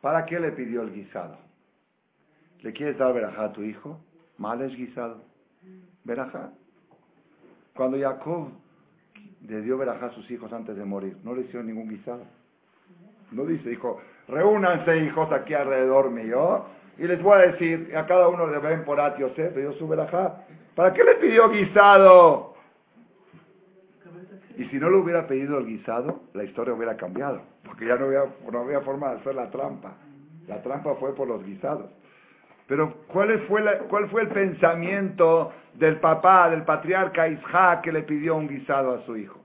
[0.02, 1.38] ¿para qué le pidió el guisado?
[2.62, 4.00] ¿Le quieres dar verajá a tu hijo?
[4.38, 5.22] Mal es guisado.
[6.04, 6.52] Verajá.
[7.76, 8.50] Cuando Jacob
[9.48, 12.24] le dio verajá a sus hijos antes de morir, no le hicieron ningún guisado.
[13.32, 16.66] No dice, hijo, reúnanse hijos aquí alrededor mío
[16.98, 19.88] y les voy a decir a cada uno de ven por Atiosef, le dio su
[19.88, 20.44] verajá.
[20.76, 22.56] ¿Para qué le pidió guisado?
[24.58, 28.06] Y si no le hubiera pedido el guisado, la historia hubiera cambiado, porque ya no
[28.06, 29.94] había, no había forma de hacer la trampa.
[30.48, 31.92] La trampa fue por los guisados.
[32.68, 38.36] Pero ¿cuál fue, ¿cuál fue el pensamiento del papá, del patriarca Isaac, que le pidió
[38.36, 39.40] un guisado a su hijo?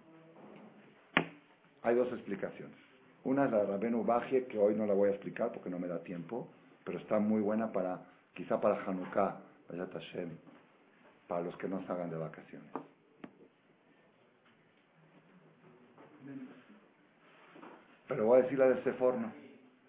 [1.83, 2.77] Hay dos explicaciones.
[3.25, 5.79] Una es la de Rabenu Bajie, que hoy no la voy a explicar porque no
[5.79, 6.49] me da tiempo,
[6.85, 8.01] pero está muy buena para,
[8.35, 9.37] quizá para Hanukkah,
[11.29, 12.69] para los que no salgan de vacaciones.
[18.09, 19.33] Pero voy a decir la de Seforno.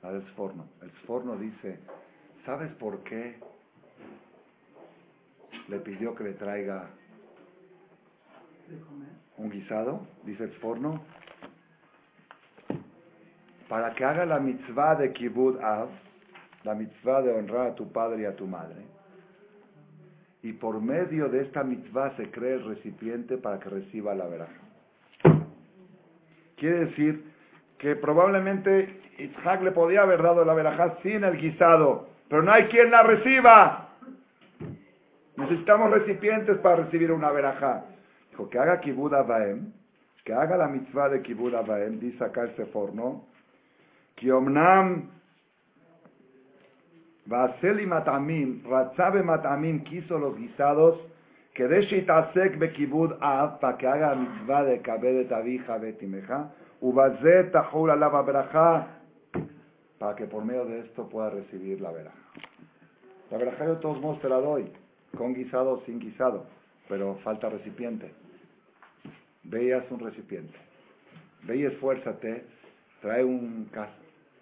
[0.01, 0.67] La de Seforno.
[0.81, 1.79] El Seforno dice,
[2.45, 3.35] ¿sabes por qué
[5.69, 6.89] le pidió que le traiga
[9.37, 10.01] un guisado?
[10.23, 11.01] Dice el Seforno.
[13.69, 15.89] Para que haga la mitzvah de Kibbutz Av,
[16.63, 18.81] la mitzvah de honrar a tu padre y a tu madre.
[20.41, 24.59] Y por medio de esta mitzvah se crea el recipiente para que reciba la veraja.
[26.57, 27.23] Quiere decir
[27.77, 32.63] que probablemente Isaac le podía haber dado la verajá sin el guisado, pero no hay
[32.63, 33.89] quien la reciba.
[35.35, 37.85] Necesitamos recipientes para recibir una verajá.
[38.31, 39.71] Dijo que haga kibud baem,
[40.25, 43.27] que haga la mitzvah de kibud baem, dice acá este forno,
[44.15, 45.11] que omnam
[47.27, 50.97] y matamim, ratzabe matamim quiso los guisados,
[51.53, 56.49] que de shitasek bekibud av, para que haga la mitzvah de kabedet avija betimeja,
[60.03, 62.17] para que por medio de esto pueda recibir la veraja.
[63.31, 64.69] La veraja de todos modos te la doy,
[65.17, 66.45] con guisado o sin guisado,
[66.89, 68.11] pero falta recipiente.
[69.43, 70.57] Veías un recipiente.
[71.43, 72.43] Ve y esfuérzate,
[73.01, 73.69] trae un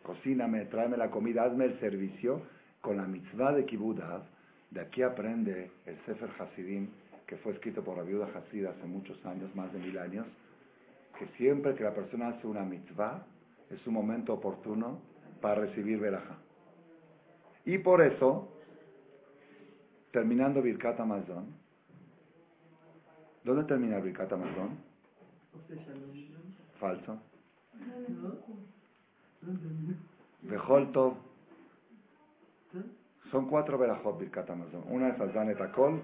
[0.02, 2.42] cocíname, tráeme la comida, hazme el servicio
[2.82, 4.24] con la mitzvah de Kibudav.
[4.72, 6.88] De aquí aprende el Sefer Hasidim,
[7.28, 10.26] que fue escrito por la viuda Hasid hace muchos años, más de mil años,
[11.20, 13.24] que siempre que la persona hace una mitzvah,
[13.70, 15.11] es un momento oportuno
[15.42, 16.38] para recibir veraja.
[17.66, 18.48] Y por eso,
[20.12, 21.48] terminando Birkat Amazon,
[23.44, 24.78] ¿dónde termina Birkat Amazon?
[26.80, 27.18] Falso.
[30.44, 31.18] Vejolto.
[33.32, 34.84] Son cuatro verajot Birkat Amazon.
[34.90, 36.02] Una es Alzanet Akol,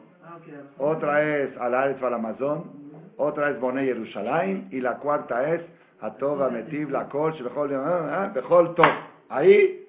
[0.77, 2.71] otra es Alaretz Amazon,
[3.17, 5.61] otra es Boné Yerushalayim, y la cuarta es
[5.99, 9.16] Atova Metiv, la Kosh, Bejol, ah, ah, Tov.
[9.30, 9.88] Ahí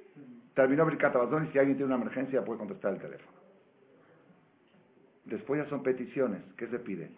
[0.54, 3.38] terminó Birkat y si alguien tiene una emergencia puede contestar el teléfono.
[5.24, 6.42] Después ya son peticiones.
[6.56, 7.10] ¿Qué se pide?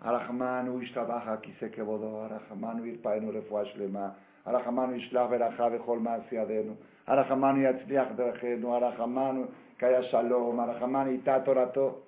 [0.00, 4.14] Arahmanu ishtabaja kise kebodo, Arahmanu irpaenu refuah shlema,
[4.44, 6.76] Arahmanu ishlach veracha vechol ma'asiadenu,
[7.06, 12.04] Arahmanu yatzliach derechenu, Arahmanu kaya shalom, Arahmanu ita torato.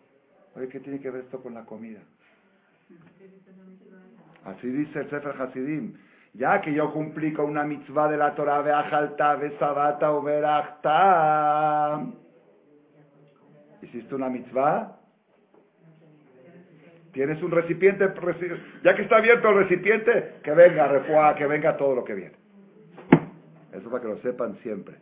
[0.54, 2.00] Oye, ¿qué tiene que ver esto con la comida?
[4.44, 5.94] Así dice el Sefer Hasidim.
[6.34, 12.00] Ya que yo cumplí con una mitzvah de la Torah, veajalta, sabata o verachta.
[13.82, 14.96] ¿Hiciste una mitzvah?
[17.12, 18.08] Tienes un recipiente,
[18.84, 22.36] ya que está abierto el recipiente, que venga refuá, que venga todo lo que viene.
[23.72, 24.94] Eso para que lo sepan siempre.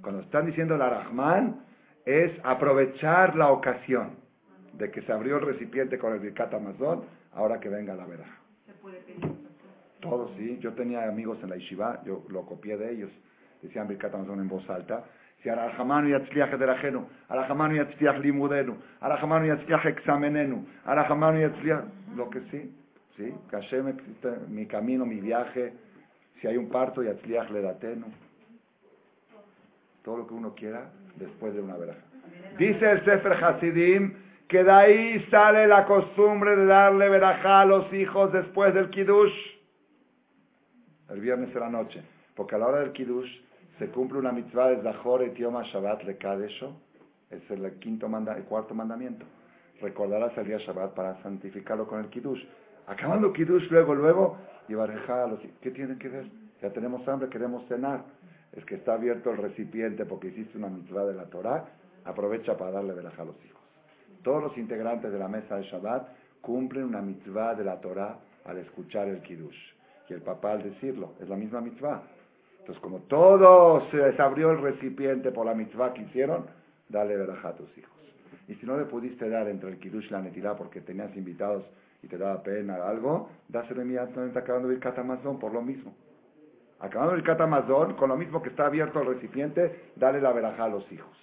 [0.00, 1.60] Cuando están diciendo el Arahman,
[2.06, 4.16] es aprovechar la ocasión
[4.72, 7.04] de que se abrió el recipiente con el Birkat Amazon,
[7.34, 8.41] ahora que venga la veraja.
[10.02, 10.58] Todos, sí.
[10.60, 13.10] Yo tenía amigos en la yeshiva, yo lo copié de ellos.
[13.62, 15.04] Decían Birkat Amazon en voz alta.
[15.36, 21.84] Decían, Arahamanu yatzliach ederajenu, Arahamanu yatzliach limudenu, Arahamanu yatzliach examenenu, Arahamanu yatzliach...
[22.16, 22.74] Lo que sí,
[23.16, 23.32] sí.
[23.48, 25.72] Que mi camino, mi viaje,
[26.40, 28.06] si hay un parto, yatzliach ledatenu.
[30.02, 32.00] Todo lo que uno quiera después de una veraja.
[32.58, 34.14] Dice el Sefer Hasidim,
[34.48, 39.51] que de ahí sale la costumbre de darle verajá a los hijos después del kiddush,
[41.10, 42.02] el viernes de la noche,
[42.34, 43.30] porque a la hora del kiddush
[43.78, 46.72] se cumple una mitzvah de Zahor et Yom Shabbat le Kadesho,
[47.30, 49.24] es el quinto manda, el cuarto mandamiento.
[49.80, 52.42] Recordarás el día Shabbat para santificarlo con el kiddush.
[52.86, 54.38] Acabando kiddush, luego, luego,
[54.68, 56.26] y a los ¿Qué tiene que ver?
[56.60, 58.04] Ya tenemos hambre, queremos cenar.
[58.52, 61.64] Es que está abierto el recipiente porque hiciste una mitzvah de la Torah.
[62.04, 63.60] Aprovecha para darle verajá a los hijos.
[64.22, 66.08] Todos los integrantes de la mesa de Shabbat
[66.40, 69.56] cumplen una mitzvah de la Torah al escuchar el Kiddush.
[70.08, 72.02] Y el papá al decirlo, es la misma mitzvah.
[72.60, 76.46] Entonces, como todo se les abrió el recipiente por la mitzvah que hicieron,
[76.88, 77.90] dale verajá a tus hijos.
[78.48, 81.64] Y si no le pudiste dar entre el Kiddush y la Netilá porque tenías invitados
[82.02, 85.94] y te da pena algo, dáselo inmediatamente acabando el catamazón por lo mismo.
[86.80, 90.68] Acabando el catamazón, con lo mismo que está abierto el recipiente, dale la verajá a
[90.68, 91.16] los hijos.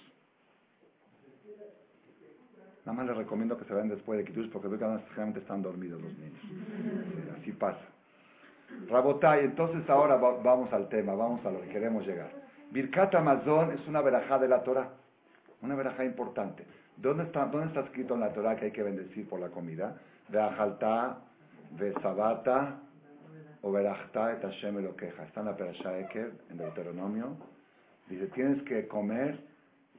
[2.86, 6.00] Nada más les recomiendo que se vayan después de Kitush porque veo que están dormidos
[6.00, 6.40] los niños.
[7.38, 7.80] así pasa.
[8.88, 12.30] Rabotay, entonces ahora vamos al tema, vamos a lo que queremos llegar.
[12.70, 14.90] Birkat Amazon es una verajá de la Torah,
[15.62, 16.64] una verajá importante.
[16.96, 19.96] ¿Dónde está, ¿Dónde está escrito en la Torah que hay que bendecir por la comida?
[20.28, 21.18] De Ajaltá,
[21.78, 22.78] de Sabata,
[23.62, 25.24] o Berachta et Hashem queja.
[25.24, 27.36] Está en la Perashá Eker, en Deuteronomio.
[28.08, 29.38] Dice, tienes que comer,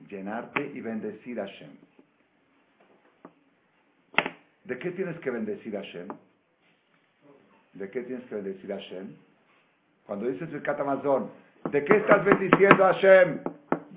[0.09, 1.71] llenarte y bendecir a Hashem.
[4.65, 6.07] ¿De qué tienes que bendecir a Hashem?
[7.73, 9.15] ¿De qué tienes que bendecir a Hashem?
[10.05, 11.29] Cuando dices el catamazón,
[11.71, 13.39] ¿de qué estás bendiciendo a Hashem?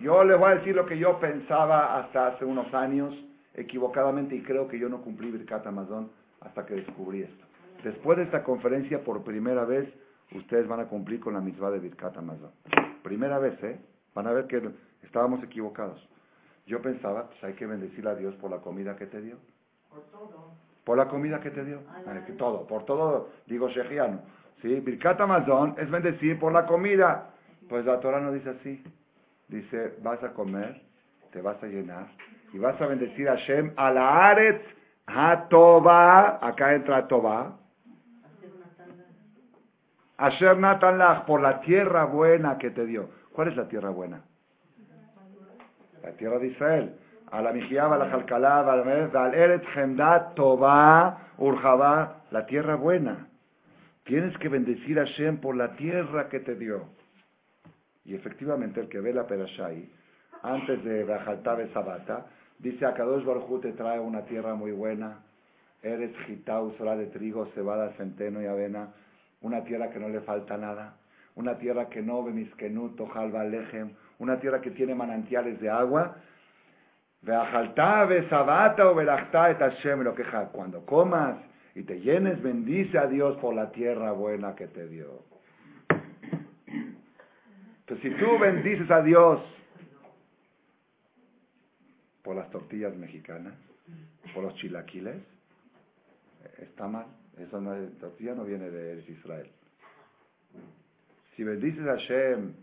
[0.00, 3.14] Yo le voy a decir lo que yo pensaba hasta hace unos años,
[3.54, 6.10] equivocadamente, y creo que yo no cumplí Birkat Amazon
[6.40, 7.44] hasta que descubrí esto.
[7.82, 9.92] Después de esta conferencia, por primera vez,
[10.32, 12.50] ustedes van a cumplir con la misma de Birkat Amazon.
[13.02, 13.80] Primera vez, ¿eh?
[14.14, 14.62] Van a ver que
[15.02, 16.06] estábamos equivocados.
[16.66, 19.36] Yo pensaba, pues hay que bendecir a Dios por la comida que te dio.
[19.90, 20.52] Por todo.
[20.84, 21.80] Por la comida que te dio.
[22.26, 24.20] que todo, por todo, digo shejiano.
[24.60, 24.80] ¿Sí?
[24.80, 27.30] Birkat Amazon es bendecir por la comida.
[27.68, 28.84] Pues la Torah no dice así.
[29.48, 30.82] Dice, vas a comer,
[31.32, 32.06] te vas a llenar
[32.54, 34.62] y vas a bendecir a Hashem a la Aretz
[35.50, 37.58] toba acá entra Toba.
[40.16, 43.10] Asher Natan por la tierra buena que te dio.
[43.32, 44.22] ¿Cuál es la tierra buena?
[46.02, 46.94] La tierra de Israel.
[47.34, 53.26] A la Mijiaba, la Jalcalá, al Eretz Hemdat Toba, Urjaba, la tierra buena.
[54.04, 56.84] Tienes que bendecir a Hashem por la tierra que te dio.
[58.04, 59.90] Y efectivamente el que ve la Perashai,
[60.44, 62.26] antes de Bajaltabe Sabata,
[62.60, 65.18] dice a Kadosh Baruj te trae una tierra muy buena,
[65.82, 68.90] eres gitau, sola de trigo, cebada, centeno y avena,
[69.40, 70.94] una tierra que no le falta nada,
[71.34, 76.14] una tierra que no bemiskenut, jalba lejem, una tierra que tiene manantiales de agua,
[80.52, 81.36] cuando comas
[81.74, 85.22] y te llenes, bendice a Dios por la tierra buena que te dio.
[87.86, 89.40] Pues si tú bendices a Dios
[92.22, 93.54] por las tortillas mexicanas,
[94.32, 95.16] por los chilaquiles,
[96.58, 97.06] está mal.
[97.38, 99.50] Eso no tortilla no viene de Israel.
[101.36, 102.54] Si bendices a Hashem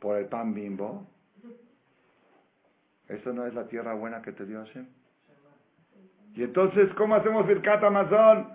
[0.00, 1.06] por el pan bimbo,
[3.14, 4.86] eso no es la tierra buena que te dio Hashem.
[6.34, 8.48] Y entonces, ¿cómo hacemos Birkat Amazon?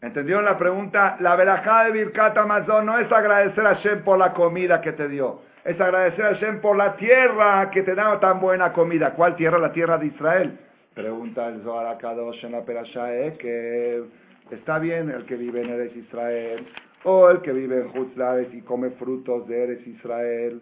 [0.00, 1.18] ¿Entendieron la pregunta?
[1.20, 5.08] La verajá de Birkat Amazon no es agradecer a Hashem por la comida que te
[5.08, 5.42] dio.
[5.64, 9.12] Es agradecer a Hashem por la tierra que te da tan buena comida.
[9.12, 9.58] ¿Cuál tierra?
[9.58, 10.58] La tierra de Israel.
[10.94, 13.08] Pregunta el Zohar Akadosh en la Perashá
[13.38, 14.02] que
[14.50, 16.66] está bien el que vive en Eres Israel
[17.04, 20.60] o el que vive en Hutzlares y come frutos de Eres Israel.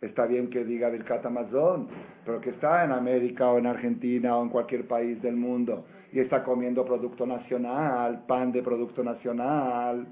[0.00, 1.88] Está bien que diga Birkat Amazon,
[2.24, 6.20] pero que está en América o en Argentina o en cualquier país del mundo y
[6.20, 10.06] está comiendo producto nacional, pan de producto nacional.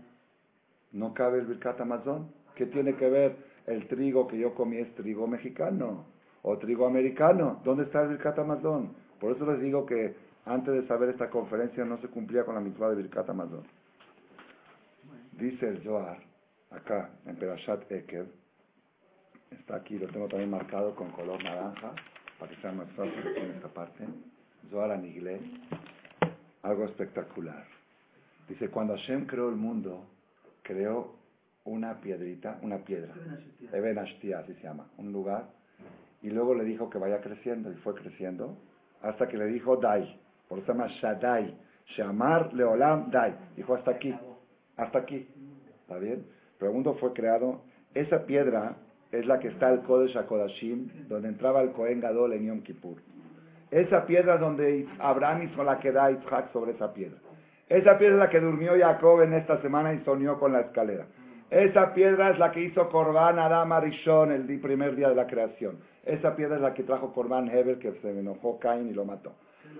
[0.92, 2.30] No cabe el Birkat Amazon.
[2.54, 6.06] ¿Qué tiene que ver el trigo que yo comí es trigo mexicano
[6.42, 7.60] o trigo americano?
[7.64, 8.94] ¿Dónde está el Birkat Amazon?
[9.20, 10.14] Por eso les digo que
[10.46, 13.62] antes de saber esta conferencia no se cumplía con la misma de Birkat Amazon.
[15.32, 16.18] Dice el Zohar,
[16.70, 18.26] acá en Perashat Ekev,
[19.50, 21.92] está aquí, lo tengo también marcado con color naranja,
[22.38, 24.04] para que sea más fácil en esta parte.
[24.70, 25.40] Zohar Aniglé,
[26.62, 27.64] algo espectacular.
[28.48, 30.04] Dice, cuando Hashem creó el mundo,
[30.62, 31.16] creó
[31.64, 33.14] una piedrita, una piedra,
[33.72, 35.46] Eben Ashtia, así se llama, un lugar,
[36.22, 38.56] y luego le dijo que vaya creciendo, y fue creciendo,
[39.02, 41.56] hasta que le dijo Dai, por eso se llama Shaddai,
[41.96, 44.14] Shamar Leolam Dai, dijo hasta aquí,
[44.76, 45.26] hasta aquí,
[45.80, 46.26] ¿está bien?
[46.58, 47.62] Pero el mundo fue creado,
[47.94, 48.76] esa piedra
[49.18, 52.96] es la que está el Kodesh HaKodashim, donde entraba el Kohen Gadol en Yom Kippur.
[53.70, 57.18] Esa piedra donde Abraham hizo la que da Isaac sobre esa piedra.
[57.68, 61.06] Esa piedra es la que durmió Jacob en esta semana y soñó con la escalera.
[61.50, 65.78] Esa piedra es la que hizo Corban Adam Arishon el primer día de la creación.
[66.04, 69.32] Esa piedra es la que trajo Corban Heber, que se enojó Cain y lo mató.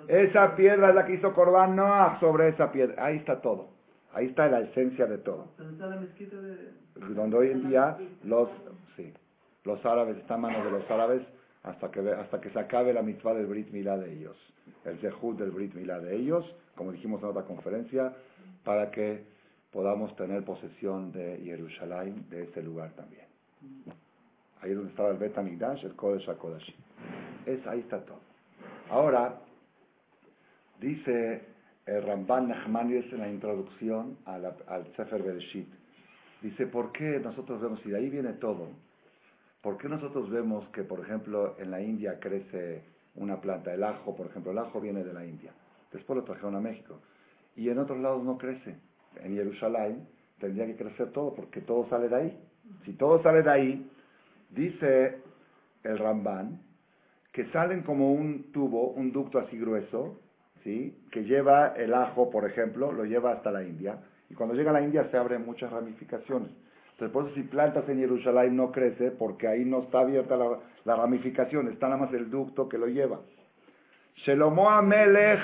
[0.09, 3.05] Esa piedra es la que hizo Corban Noah sobre esa piedra.
[3.05, 3.69] Ahí está todo.
[4.13, 5.49] Ahí está la esencia de todo.
[6.95, 8.49] Donde hoy en día los,
[9.65, 11.23] los árabes, están manos de los árabes,
[11.63, 14.37] hasta que, hasta que se acabe la mitzvah del Brit Milá de ellos,
[14.85, 16.45] el Zehut del Brit Milá de ellos,
[16.75, 18.13] como dijimos en otra conferencia,
[18.65, 19.25] para que
[19.73, 23.25] podamos tener posesión de Jerusalén, de ese lugar también.
[24.61, 26.75] Ahí es donde estaba el Bet el Kodesh HaKodashim.
[27.47, 28.21] Es, ahí está todo.
[28.91, 29.41] Ahora,
[30.81, 31.43] dice
[31.87, 35.69] el Ramban Nachmanides en la introducción al Sefer Bereshit.
[36.41, 38.69] Dice, ¿por qué nosotros vemos, y de ahí viene todo,
[39.65, 42.83] ¿por qué nosotros vemos que, por ejemplo, en la India crece
[43.15, 45.53] una planta, el ajo, por ejemplo, el ajo viene de la India,
[45.91, 47.01] después lo trajeron a México,
[47.57, 48.77] y en otros lados no crece.
[49.23, 50.07] En Jerusalén
[50.39, 52.39] tendría que crecer todo, porque todo sale de ahí.
[52.85, 53.91] Si todo sale de ahí,
[54.51, 55.23] dice
[55.83, 56.61] el Ramban,
[57.33, 60.21] que salen como un tubo, un ducto así grueso,
[60.63, 61.07] ¿sí?
[61.11, 63.99] que lleva el ajo, por ejemplo, lo lleva hasta la India,
[64.29, 66.51] y cuando llega a la India se abren muchas ramificaciones.
[66.95, 70.97] Entonces, por eso si plantas en Jerusalén no crece, porque ahí no está abierta la,
[70.97, 73.19] ramificación, está nada más el ducto que lo lleva.
[74.15, 75.41] Shelomo Amelech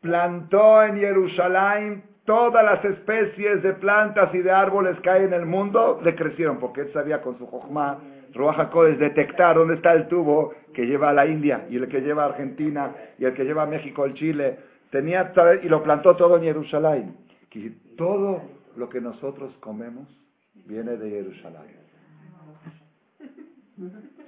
[0.00, 5.44] plantó en Jerusalén todas las especies de plantas y de árboles que hay en el
[5.44, 7.98] mundo, le crecieron, porque él sabía con su jochma
[8.32, 12.22] Ruach detectar dónde está el tubo que lleva a la India y el que lleva
[12.22, 14.58] a Argentina y el que lleva a México, el Chile.
[14.90, 17.16] Tenía y lo plantó todo en Jerusalén.
[17.98, 18.40] Todo
[18.76, 20.19] lo que nosotros comemos
[20.70, 21.80] viene de Jerusalén.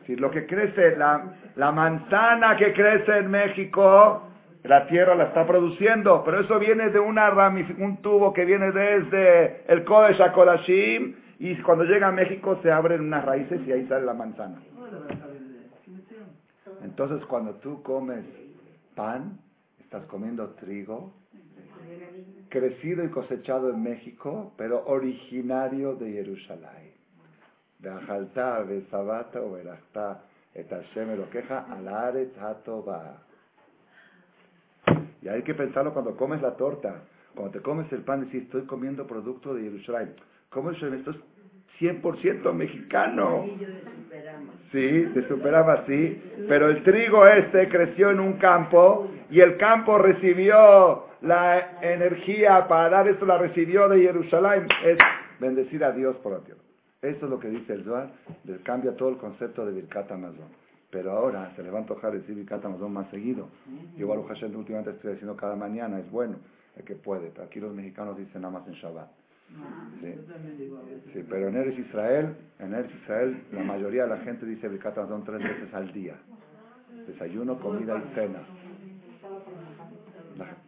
[0.07, 4.23] Si lo que crece, la, manzana que crece en México,
[4.65, 7.31] la tierra la está produciendo, pero eso viene de una
[7.79, 13.03] un tubo que viene desde el Kodesh Akolashim y cuando llega a México se abren
[13.03, 14.61] unas raíces y ahí sale la manzana.
[16.83, 18.25] Entonces cuando tú comes
[18.97, 19.39] pan,
[19.81, 21.13] estás comiendo trigo,
[22.53, 26.93] crecido y cosechado en México, pero originario de Jerusalén.
[27.79, 30.23] De Ajalta, de Sabata o Erachta,
[30.55, 33.23] et Hashem queja, alaret va.
[35.23, 38.67] Y hay que pensarlo cuando comes la torta, cuando te comes el pan, decir, estoy
[38.67, 40.15] comiendo producto de Jerusalén.
[40.51, 41.15] ¿Cómo es esto?
[41.81, 43.47] 100% mexicano.
[44.71, 46.23] Sí, se superaba así.
[46.49, 52.91] Pero el trigo este creció en un campo y el campo recibió la energía para
[52.91, 54.69] dar esto, la recibió de Jerusalén.
[54.85, 54.99] Es
[55.41, 56.61] bendecir a Dios por la tierra.
[57.01, 58.11] Eso es lo que dice el Zohar,
[58.63, 60.49] cambia todo el concepto de Birkat Amazon.
[60.91, 63.49] Pero ahora se le va a antojar decir Birkat Amazon más seguido.
[63.97, 66.37] Yo, Baruch Hashem, últimamente estoy diciendo cada mañana, es bueno,
[66.77, 67.33] el que puede.
[67.43, 69.09] Aquí los mexicanos dicen nada más en Shabbat.
[70.01, 71.25] Sí.
[71.29, 75.25] pero en Eres Israel, en Eres Israel, la mayoría de la gente dice Birkat Amazon
[75.25, 76.17] tres veces al día.
[77.07, 78.41] Desayuno, comida y cena.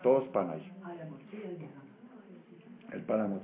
[0.02, 0.72] Todos pan ahí.
[2.92, 3.40] El pan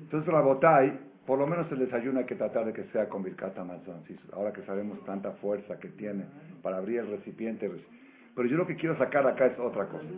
[0.00, 3.22] Entonces la botay, por lo menos el desayuno hay que tratar de que sea con
[3.22, 4.02] Birkat Amazon.
[4.32, 6.24] Ahora que sabemos tanta fuerza que tiene
[6.62, 7.70] para abrir el recipiente.
[8.34, 10.08] Pero yo lo que quiero sacar acá es otra cosa.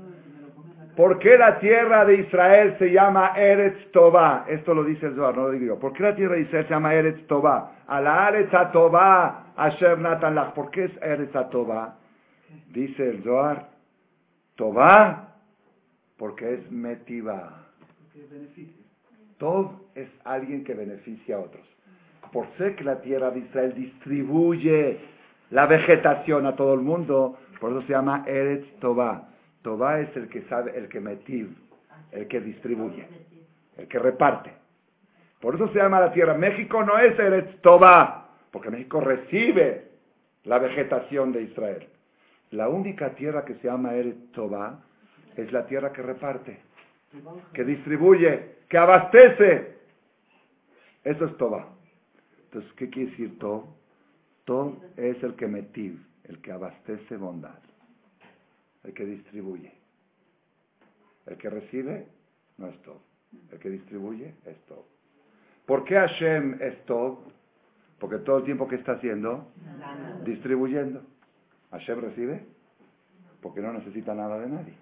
[0.97, 4.47] ¿Por qué la tierra de Israel se llama Eretz Tová?
[4.49, 5.79] Esto lo dice el Zohar, no lo digo yo.
[5.79, 7.73] ¿Por qué la tierra de Israel se llama Eretz Tová?
[7.87, 8.51] A la Eretz
[9.57, 10.55] Asher Natan Lach.
[10.55, 11.97] ¿Por qué es Eretz Tová?
[12.73, 13.69] Dice el Zohar,
[14.55, 15.36] Tová,
[16.17, 17.67] porque es Metiva.
[19.39, 21.67] Tov es alguien que beneficia a otros.
[22.33, 24.99] Por ser que la tierra de Israel distribuye
[25.51, 29.29] la vegetación a todo el mundo, por eso se llama Eretz Tová.
[29.63, 31.55] Tobá es el que sabe, el que metiv,
[32.13, 33.07] el que distribuye,
[33.77, 34.53] el que reparte.
[35.41, 36.35] Por eso se llama la tierra.
[36.35, 39.89] México no es Eretz Tobá, porque México recibe
[40.45, 41.87] la vegetación de Israel.
[42.53, 44.86] La única tierra que se llama Eretz Tobá
[45.37, 46.59] es la tierra que reparte,
[47.53, 49.77] que distribuye, que abastece.
[51.05, 51.69] Eso es Tobá.
[52.45, 53.65] Entonces, ¿qué quiere decir Tob?
[54.45, 57.59] Tob es el que metiv, el que abastece bondad
[58.87, 59.73] el que distribuye.
[61.27, 62.07] El que recibe
[62.57, 63.01] no es todo.
[63.51, 64.87] El que distribuye es todo.
[65.67, 67.25] ¿Por qué Hashem es todo?
[67.99, 69.49] Porque todo el tiempo que está haciendo,
[70.25, 71.03] distribuyendo.
[71.73, 72.45] Hashem recibe
[73.43, 74.75] porque no necesita nada de nadie.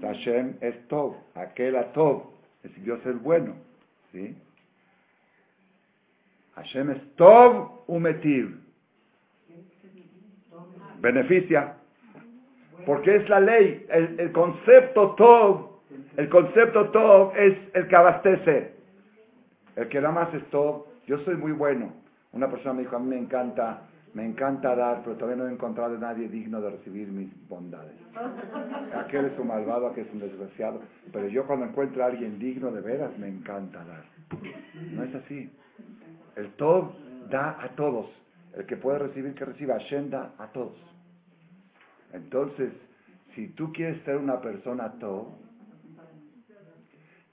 [0.00, 1.16] Hashem es todo.
[1.34, 2.32] Aquel a todo.
[2.62, 3.54] Es Dios es bueno.
[4.12, 4.36] ¿sí?
[6.56, 8.60] Hashem es todo umetiv.
[11.00, 11.74] Beneficia.
[12.86, 13.86] Porque es la ley.
[13.88, 15.80] El, concepto Tov,
[16.16, 18.74] el concepto Tov es el que abastece.
[19.76, 20.86] El que nada más es Tov.
[21.06, 21.92] Yo soy muy bueno.
[22.32, 23.82] Una persona me dijo, a mí me encanta,
[24.14, 27.96] me encanta dar, pero todavía no he encontrado a nadie digno de recibir mis bondades.
[28.94, 30.80] Aquel es un malvado, aquel es un desgraciado.
[31.12, 34.04] Pero yo cuando encuentro a alguien digno de veras, me encanta dar.
[34.92, 35.50] No es así.
[36.36, 36.92] El Tov
[37.28, 38.06] da a todos.
[38.56, 39.74] El que puede recibir, que reciba.
[39.74, 40.78] Hashem da a todos.
[42.12, 42.72] Entonces,
[43.34, 45.36] si tú quieres ser una persona to,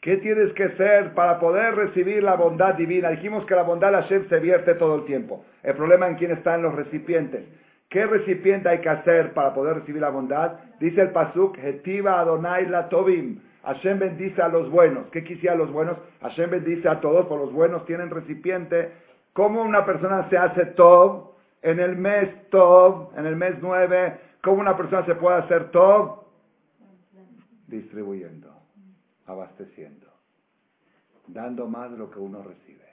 [0.01, 3.09] ¿qué tienes que ser para poder recibir la bondad divina?
[3.09, 5.45] Dijimos que la bondad de Hashem se vierte todo el tiempo.
[5.63, 7.45] El problema en quién están los recipientes.
[7.89, 10.59] ¿Qué recipiente hay que hacer para poder recibir la bondad?
[10.79, 13.39] Dice el Pasuk, Hetiva Adonai la Tobim.
[13.63, 15.07] Hashem bendice a los buenos.
[15.11, 15.97] ¿Qué quisiera los buenos?
[16.21, 18.91] Hashem bendice a todos, por los buenos tienen recipiente.
[19.33, 21.31] ¿Cómo una persona se hace top
[21.61, 24.17] en el mes top, en el mes nueve?
[24.41, 26.21] ¿Cómo una persona se puede hacer top?
[27.67, 28.50] Distribuyendo,
[29.26, 30.07] abasteciendo,
[31.28, 32.88] dando más de lo que uno recibe,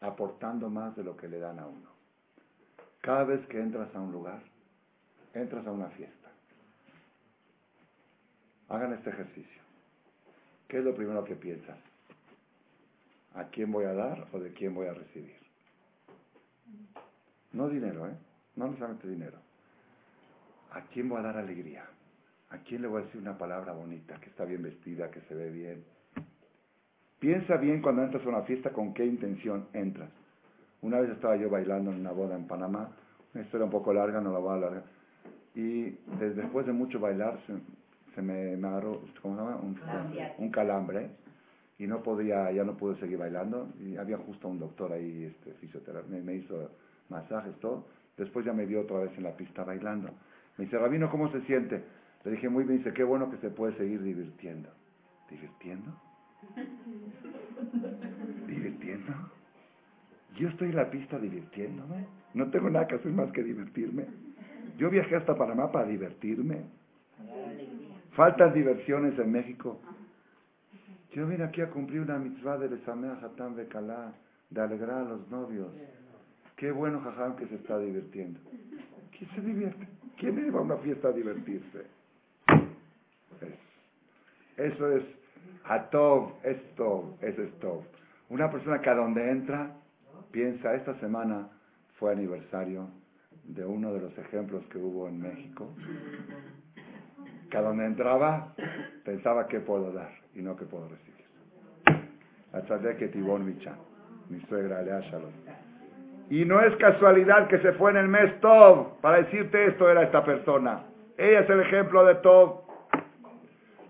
[0.00, 1.90] aportando más de lo que le dan a uno.
[3.00, 4.42] Cada vez que entras a un lugar,
[5.34, 6.30] entras a una fiesta.
[8.68, 9.62] Hagan este ejercicio.
[10.68, 11.78] ¿Qué es lo primero que piensas?
[13.34, 15.36] ¿A quién voy a dar o de quién voy a recibir?
[17.52, 18.16] No dinero, ¿eh?
[18.56, 19.38] No necesariamente dinero.
[20.70, 21.84] ¿A quién voy a dar alegría?
[22.50, 25.34] ¿A quién le voy a decir una palabra bonita, que está bien vestida, que se
[25.34, 25.84] ve bien?
[27.18, 30.10] Piensa bien cuando entras a una fiesta con qué intención entras.
[30.82, 32.90] Una vez estaba yo bailando en una boda en Panamá,
[33.32, 34.84] una historia un poco larga, no la voy a alargar.
[35.54, 37.38] Y después de mucho bailar
[38.14, 39.56] se, me, agarró, ¿cómo se llama?
[40.38, 41.10] Un, calambre.
[41.78, 43.68] Y no podía, ya no pude seguir bailando.
[43.80, 46.70] Y había justo un doctor ahí, este, fisioterapeuta, me, hizo
[47.08, 47.86] masajes, todo.
[48.16, 50.10] Después ya me dio otra vez en la pista bailando.
[50.58, 51.82] Me dice, Rabino, ¿cómo se siente?
[52.24, 54.70] Le dije, muy bien, dice, qué bueno que se puede seguir divirtiendo.
[55.30, 55.92] ¿Divirtiendo?
[58.46, 59.12] ¿Divirtiendo?
[60.36, 62.06] Yo estoy en la pista divirtiéndome.
[62.32, 64.06] No tengo nada que hacer más que divertirme.
[64.78, 66.62] Yo viajé hasta Panamá para divertirme.
[68.12, 69.80] Faltan diversiones en México.
[71.12, 74.12] Yo vine aquí a cumplir una mitzvah de Lesamea Hatán Bekalá,
[74.50, 75.68] de alegrar a los novios.
[76.56, 78.40] Qué bueno, Jajam, que se está divirtiendo.
[79.16, 79.88] ¿Quién se divierte?
[80.16, 81.86] ¿Quién va a una fiesta a divertirse?
[84.56, 85.02] Eso es
[85.64, 87.82] Atov, es Tov, es Tov.
[88.28, 89.70] Una persona que a donde entra
[90.34, 91.48] Piensa, esta semana
[91.96, 92.88] fue aniversario
[93.44, 95.68] de uno de los ejemplos que hubo en México,
[97.48, 98.52] que a donde entraba
[99.04, 101.14] pensaba qué puedo dar y no qué puedo recibir.
[102.52, 103.76] La que Tibón Michan,
[104.28, 105.30] mi suegra Alea Shalom.
[106.30, 110.02] Y no es casualidad que se fue en el mes Tov para decirte esto era
[110.02, 110.82] esta persona.
[111.16, 112.63] Ella es el ejemplo de Tov.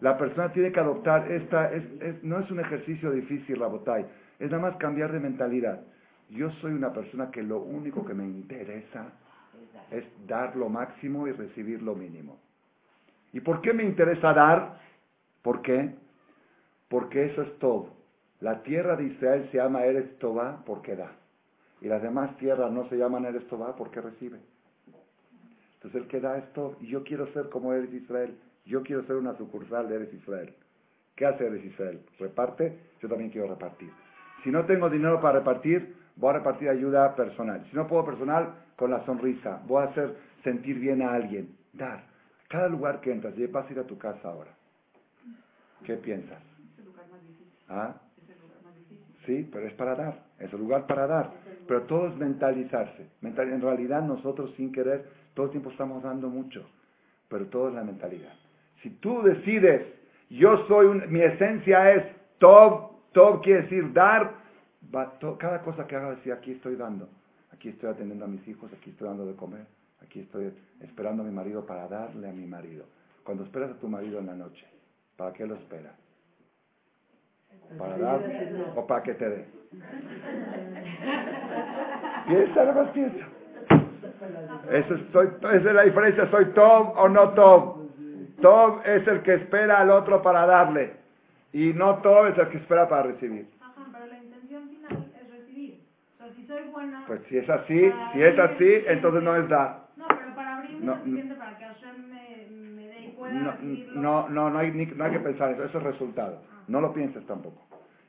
[0.05, 4.05] La persona tiene que adoptar esta, es, no es un ejercicio difícil, Rabotay,
[4.38, 5.80] es nada más cambiar de mentalidad.
[6.28, 9.12] Yo soy una persona que lo único que me interesa
[9.90, 12.38] es dar lo máximo y recibir lo mínimo.
[13.32, 14.78] ¿Y por qué me interesa dar?
[15.40, 15.94] ¿Por qué?
[16.90, 17.94] Porque eso es todo.
[18.40, 21.12] La tierra de Israel se llama Eretz Tová porque da.
[21.80, 24.38] Y las demás tierras no se llaman Eretz Tová porque recibe.
[25.76, 28.36] Entonces el que da esto, y yo quiero ser como Eretz Israel.
[28.67, 30.55] Yo quiero ser una sucursal de Eretz Israel.
[31.15, 32.01] ¿Qué hace Eretz Israel?
[32.19, 33.91] Reparte, yo también quiero repartir.
[34.43, 37.65] Si no tengo dinero para repartir, voy a repartir ayuda personal.
[37.71, 39.61] Si no puedo personal, con la sonrisa.
[39.67, 41.57] Voy a hacer sentir bien a alguien.
[41.73, 42.05] Dar.
[42.49, 44.51] Cada lugar que entras, y vas a ir a tu casa ahora.
[45.85, 46.41] ¿Qué piensas?
[46.73, 47.47] Es el lugar más difícil.
[47.69, 47.95] ¿Ah?
[48.23, 49.05] Es el lugar más difícil.
[49.27, 50.23] Sí, pero es para dar.
[50.39, 51.33] Es el lugar para dar.
[51.67, 53.09] Pero todo es mentalizarse.
[53.23, 56.65] en realidad nosotros sin querer todo el tiempo estamos dando mucho.
[57.29, 58.35] Pero todo es la mentalidad.
[58.85, 59.82] Si tú decides,
[60.28, 62.05] yo soy un, mi esencia es
[62.39, 64.35] top, top quiere decir dar,
[65.39, 67.09] cada cosa que haga decir, aquí estoy dando,
[67.51, 69.64] aquí estoy atendiendo a mis hijos, aquí estoy dando de comer,
[70.03, 72.85] aquí estoy esperando a mi marido para darle a mi marido.
[73.24, 74.66] Cuando esperas a tu marido en la noche,
[75.16, 75.95] ¿para qué lo esperas?
[77.78, 78.20] ¿Para dar
[78.76, 79.47] o para que te dé?
[82.26, 83.26] Piensa, nada más piensa.
[84.70, 87.84] Eso estoy, esa es la diferencia, ¿soy top o no top?
[88.41, 90.93] Top es el que espera al otro para darle
[91.53, 93.47] y no top es el que espera para recibir.
[97.07, 99.85] Pues si es así, si es así, entonces no es dar.
[99.97, 103.55] No, pero para abrirme no, suficiente para que Hashem me, me dé y pueda no,
[103.95, 106.41] no, no, no hay, no hay que pensar eso, eso es resultado.
[106.66, 107.62] No lo pienses tampoco.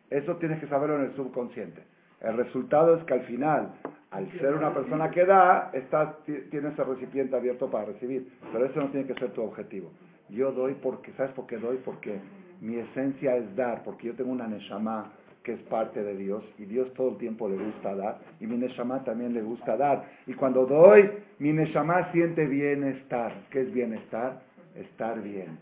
[0.10, 1.84] Eso tienes que saberlo en el subconsciente.
[2.22, 3.74] El resultado es que al final,
[4.12, 8.32] al ser una persona que da, estás, tienes el recipiente abierto para recibir.
[8.52, 9.92] Pero eso no tiene que ser tu objetivo.
[10.30, 11.78] Yo doy porque, ¿sabes por qué doy?
[11.84, 12.20] Porque
[12.62, 15.12] mi esencia es dar, porque yo tengo una neshama
[15.46, 18.58] que es parte de Dios y Dios todo el tiempo le gusta dar y mi
[18.58, 20.04] Neshama también le gusta dar.
[20.26, 21.08] Y cuando doy,
[21.38, 23.32] mi Neshama siente bienestar.
[23.52, 24.42] ¿Qué es bienestar?
[24.74, 25.60] Estar bien.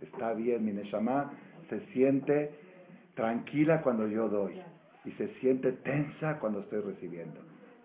[0.00, 1.32] Está bien, mi Neshama
[1.68, 2.52] se siente
[3.14, 4.54] tranquila cuando yo doy
[5.04, 7.40] y se siente tensa cuando estoy recibiendo.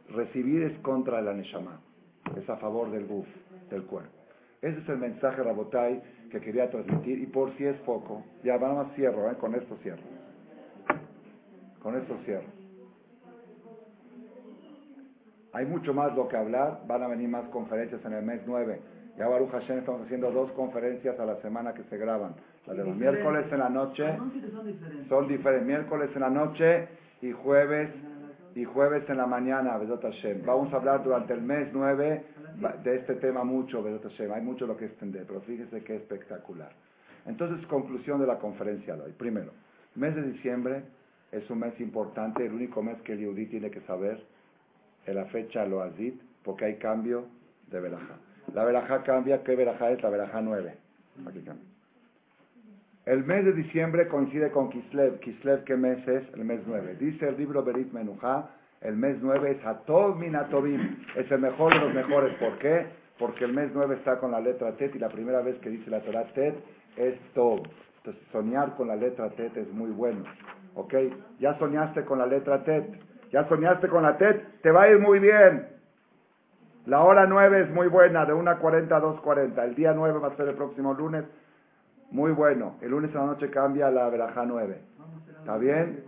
[0.10, 1.80] Recibir es contra la Neshama,
[2.38, 3.28] es a favor del buf,
[3.72, 4.23] del cuerpo.
[4.64, 6.02] Ese es el mensaje, Rabotai,
[6.32, 9.36] que quería transmitir y por si es poco, ya vamos a cierro, ¿eh?
[9.38, 10.02] con esto cierro.
[11.82, 12.48] Con esto cierro.
[15.52, 18.80] Hay mucho más lo que hablar, van a venir más conferencias en el mes 9
[19.18, 22.34] Ya Baruch Hashem estamos haciendo dos conferencias a la semana que se graban.
[22.66, 25.10] La de los miércoles en la noche diferentes.
[25.10, 25.68] son diferentes.
[25.68, 26.88] Miércoles en la noche
[27.22, 27.90] y jueves
[28.56, 30.46] y jueves en la mañana, Bedot Hashem.
[30.46, 32.24] Vamos a hablar durante el mes 9
[32.84, 34.32] de este tema mucho, Bedot Hashem.
[34.32, 36.72] Hay mucho lo que extender, pero fíjese que espectacular.
[37.26, 39.12] Entonces, conclusión de la conferencia de hoy.
[39.14, 39.52] Primero,
[39.96, 40.84] mes de diciembre
[41.32, 44.24] es un mes importante, el único mes que el Yehudi tiene que saber
[45.06, 47.26] en la fecha lo azit, porque hay cambio
[47.72, 48.18] de verajá.
[48.54, 50.04] La verajá cambia, ¿qué verajá es?
[50.04, 50.76] La verajá 9.
[51.28, 51.66] Aquí cambia.
[53.06, 55.20] El mes de diciembre coincide con Kislev.
[55.20, 56.24] Kislev, ¿qué mes es?
[56.36, 56.96] El mes 9.
[57.00, 58.50] Dice el libro Berit Menujá,
[58.80, 61.04] el mes 9 es Atov Minatovim.
[61.18, 62.34] Es el mejor de los mejores.
[62.36, 62.86] ¿Por qué?
[63.20, 65.90] Porque el mes 9 está con la letra Tet y la primera vez que dice
[65.90, 66.56] la Torah Tet
[66.96, 67.64] es Tov.
[67.98, 70.24] Entonces, soñar con la letra Tet es muy bueno.
[70.76, 70.94] ¿Ok?
[71.40, 72.86] Ya soñaste con la letra Tet.
[73.34, 74.62] Ya soñaste con la Tet.
[74.62, 75.68] Te va a ir muy bien.
[76.86, 79.62] La hora 9 es muy buena, de 1.40 a 2.40.
[79.62, 81.26] El día 9 va a ser el próximo lunes.
[82.14, 82.78] Muy bueno.
[82.82, 84.78] El lunes a la noche cambia la verajá 9.
[85.40, 86.04] ¿Está bien?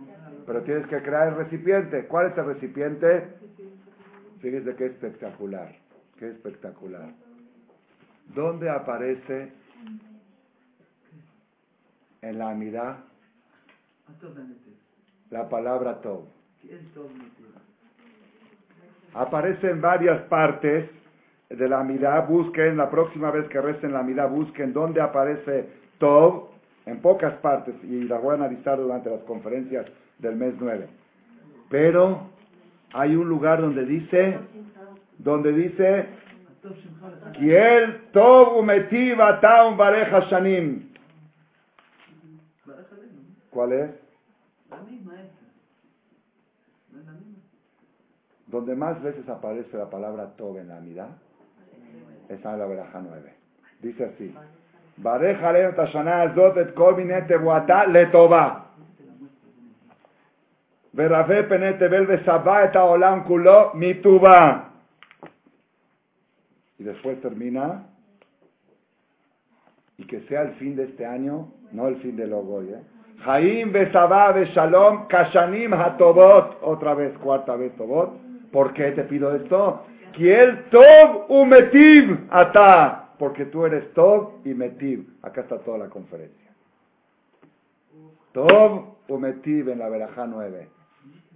[0.46, 2.06] Pero tienes que crear el recipiente.
[2.06, 3.24] ¿Cuál es el recipiente?
[4.40, 5.74] Fíjese qué espectacular.
[6.16, 7.10] Qué espectacular.
[8.32, 9.52] ¿Dónde aparece
[12.22, 12.98] en la Amidad
[15.30, 16.30] la palabra Benete?
[19.12, 20.88] Aparece en varias partes
[21.48, 22.28] de la Amidad.
[22.28, 26.48] Busquen, la próxima vez que recen la Amidad, busquen dónde aparece Tov,
[26.86, 29.86] en pocas partes, y la voy a analizar durante las conferencias
[30.18, 30.88] del mes 9.
[31.68, 32.30] Pero
[32.92, 34.38] hay un lugar donde dice,
[35.18, 36.06] donde dice.
[37.34, 40.92] Kiel Tov umetiv ataum bareja shanim.
[43.50, 43.90] ¿Cuál es?
[44.68, 45.42] La misma esta.
[46.92, 47.38] ¿No es la misma?
[48.48, 51.08] Donde más veces aparece la palabra Tov en la Amidad,
[52.28, 53.34] es en la Beraja 9.
[53.80, 54.34] Dice así,
[54.97, 58.49] Bareja alenu את השנה הזאת את כל מיני תבואתה לטובה.
[60.95, 64.59] ורבה פני תבל ושבע את העולם כולו מטובה.
[66.79, 67.83] Y después termina,
[69.97, 72.81] y que sea el fin de este año, no el fin de Logoy, ¿eh?
[73.25, 78.09] Jaim ושבע ושלום כשנים הטובות, otra vez, cuarta vez Tobot.
[78.51, 79.85] ¿Por qué te pido esto?
[80.13, 83.04] Kiel Tov umetiv ata.
[83.18, 85.06] Porque tú eres Tov y Metiv.
[85.22, 86.46] Acá está toda la conferencia.
[88.32, 90.68] Tov umetiv en la Berajá 9.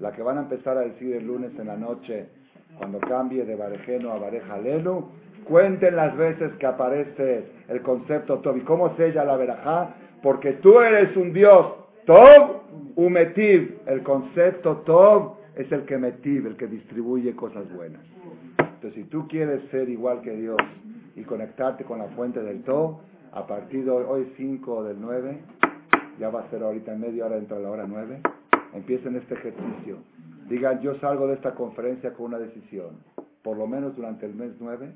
[0.00, 2.28] La que van a empezar a decir el lunes en la noche,
[2.76, 5.08] cuando cambie de Barejeno a Bareja Lelu.
[5.44, 8.58] Cuenten las veces que aparece el concepto Tov.
[8.58, 9.94] ¿Y cómo sella la Berajá?
[10.22, 11.74] Porque tú eres un Dios.
[12.04, 12.62] Tov
[12.96, 13.78] umetiv.
[13.86, 18.02] El concepto Tov es el que metiv, el que distribuye cosas buenas.
[18.58, 20.58] Entonces, si tú quieres ser igual que Dios
[21.16, 23.00] y conectarte con la fuente del todo,
[23.32, 25.40] a partir de hoy, hoy 5 del 9,
[26.18, 28.20] ya va a ser ahorita en media hora entra la hora 9,
[28.74, 29.98] empiecen este ejercicio.
[30.48, 32.96] Digan, yo salgo de esta conferencia con una decisión.
[33.42, 34.92] Por lo menos durante el mes 9,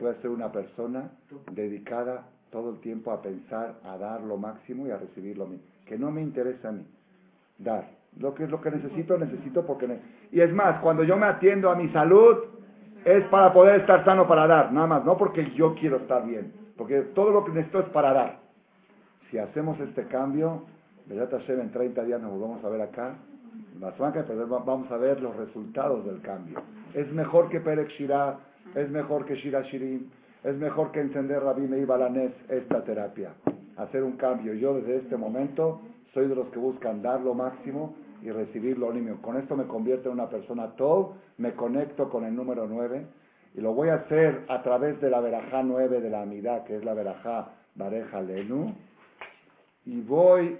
[0.00, 1.10] voy a ser una persona
[1.52, 5.64] dedicada todo el tiempo a pensar, a dar lo máximo y a recibir lo mismo.
[5.86, 6.84] Que no me interesa a mí.
[7.58, 7.88] Dar.
[8.18, 9.86] Lo que es lo que necesito, necesito porque...
[9.88, 10.00] ne-
[10.32, 12.36] Y es más, cuando yo me atiendo a mi salud,
[13.06, 16.52] es para poder estar sano para dar, nada más, no porque yo quiero estar bien,
[16.76, 18.38] porque todo lo que necesito es para dar.
[19.30, 20.64] Si hacemos este cambio,
[21.08, 23.14] en 30 días nos volvemos a ver acá,
[23.74, 26.60] en la Suanca, pero va- vamos a ver los resultados del cambio.
[26.94, 28.38] Es mejor que Perek Shirah,
[28.74, 30.08] es mejor que Shira Shirim,
[30.42, 33.30] es mejor que encender Rabbi Meir Balanés esta terapia.
[33.76, 34.54] Hacer un cambio.
[34.54, 35.80] Yo desde este momento
[36.12, 39.20] soy de los que buscan dar lo máximo y recibir lo mínimo.
[39.22, 43.06] Con esto me convierto en una persona top, me conecto con el número 9
[43.54, 46.76] y lo voy a hacer a través de la verajá 9 de la Amidad, que
[46.76, 48.74] es la verajá Bareja Lenu,
[49.84, 50.58] y voy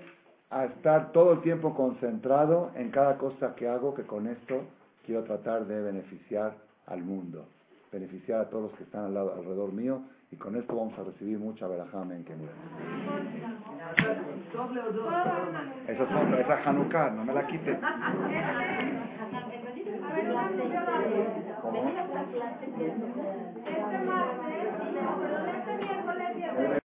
[0.50, 4.62] a estar todo el tiempo concentrado en cada cosa que hago, que con esto
[5.04, 6.54] quiero tratar de beneficiar
[6.86, 7.46] al mundo,
[7.92, 11.04] beneficiar a todos los que están al lado, alrededor mío, y con esto vamos a
[11.04, 12.50] recibir mucha verajá en Kemuel.
[15.86, 17.78] Esa es otra, esa es Hanukkah, no me la quiten.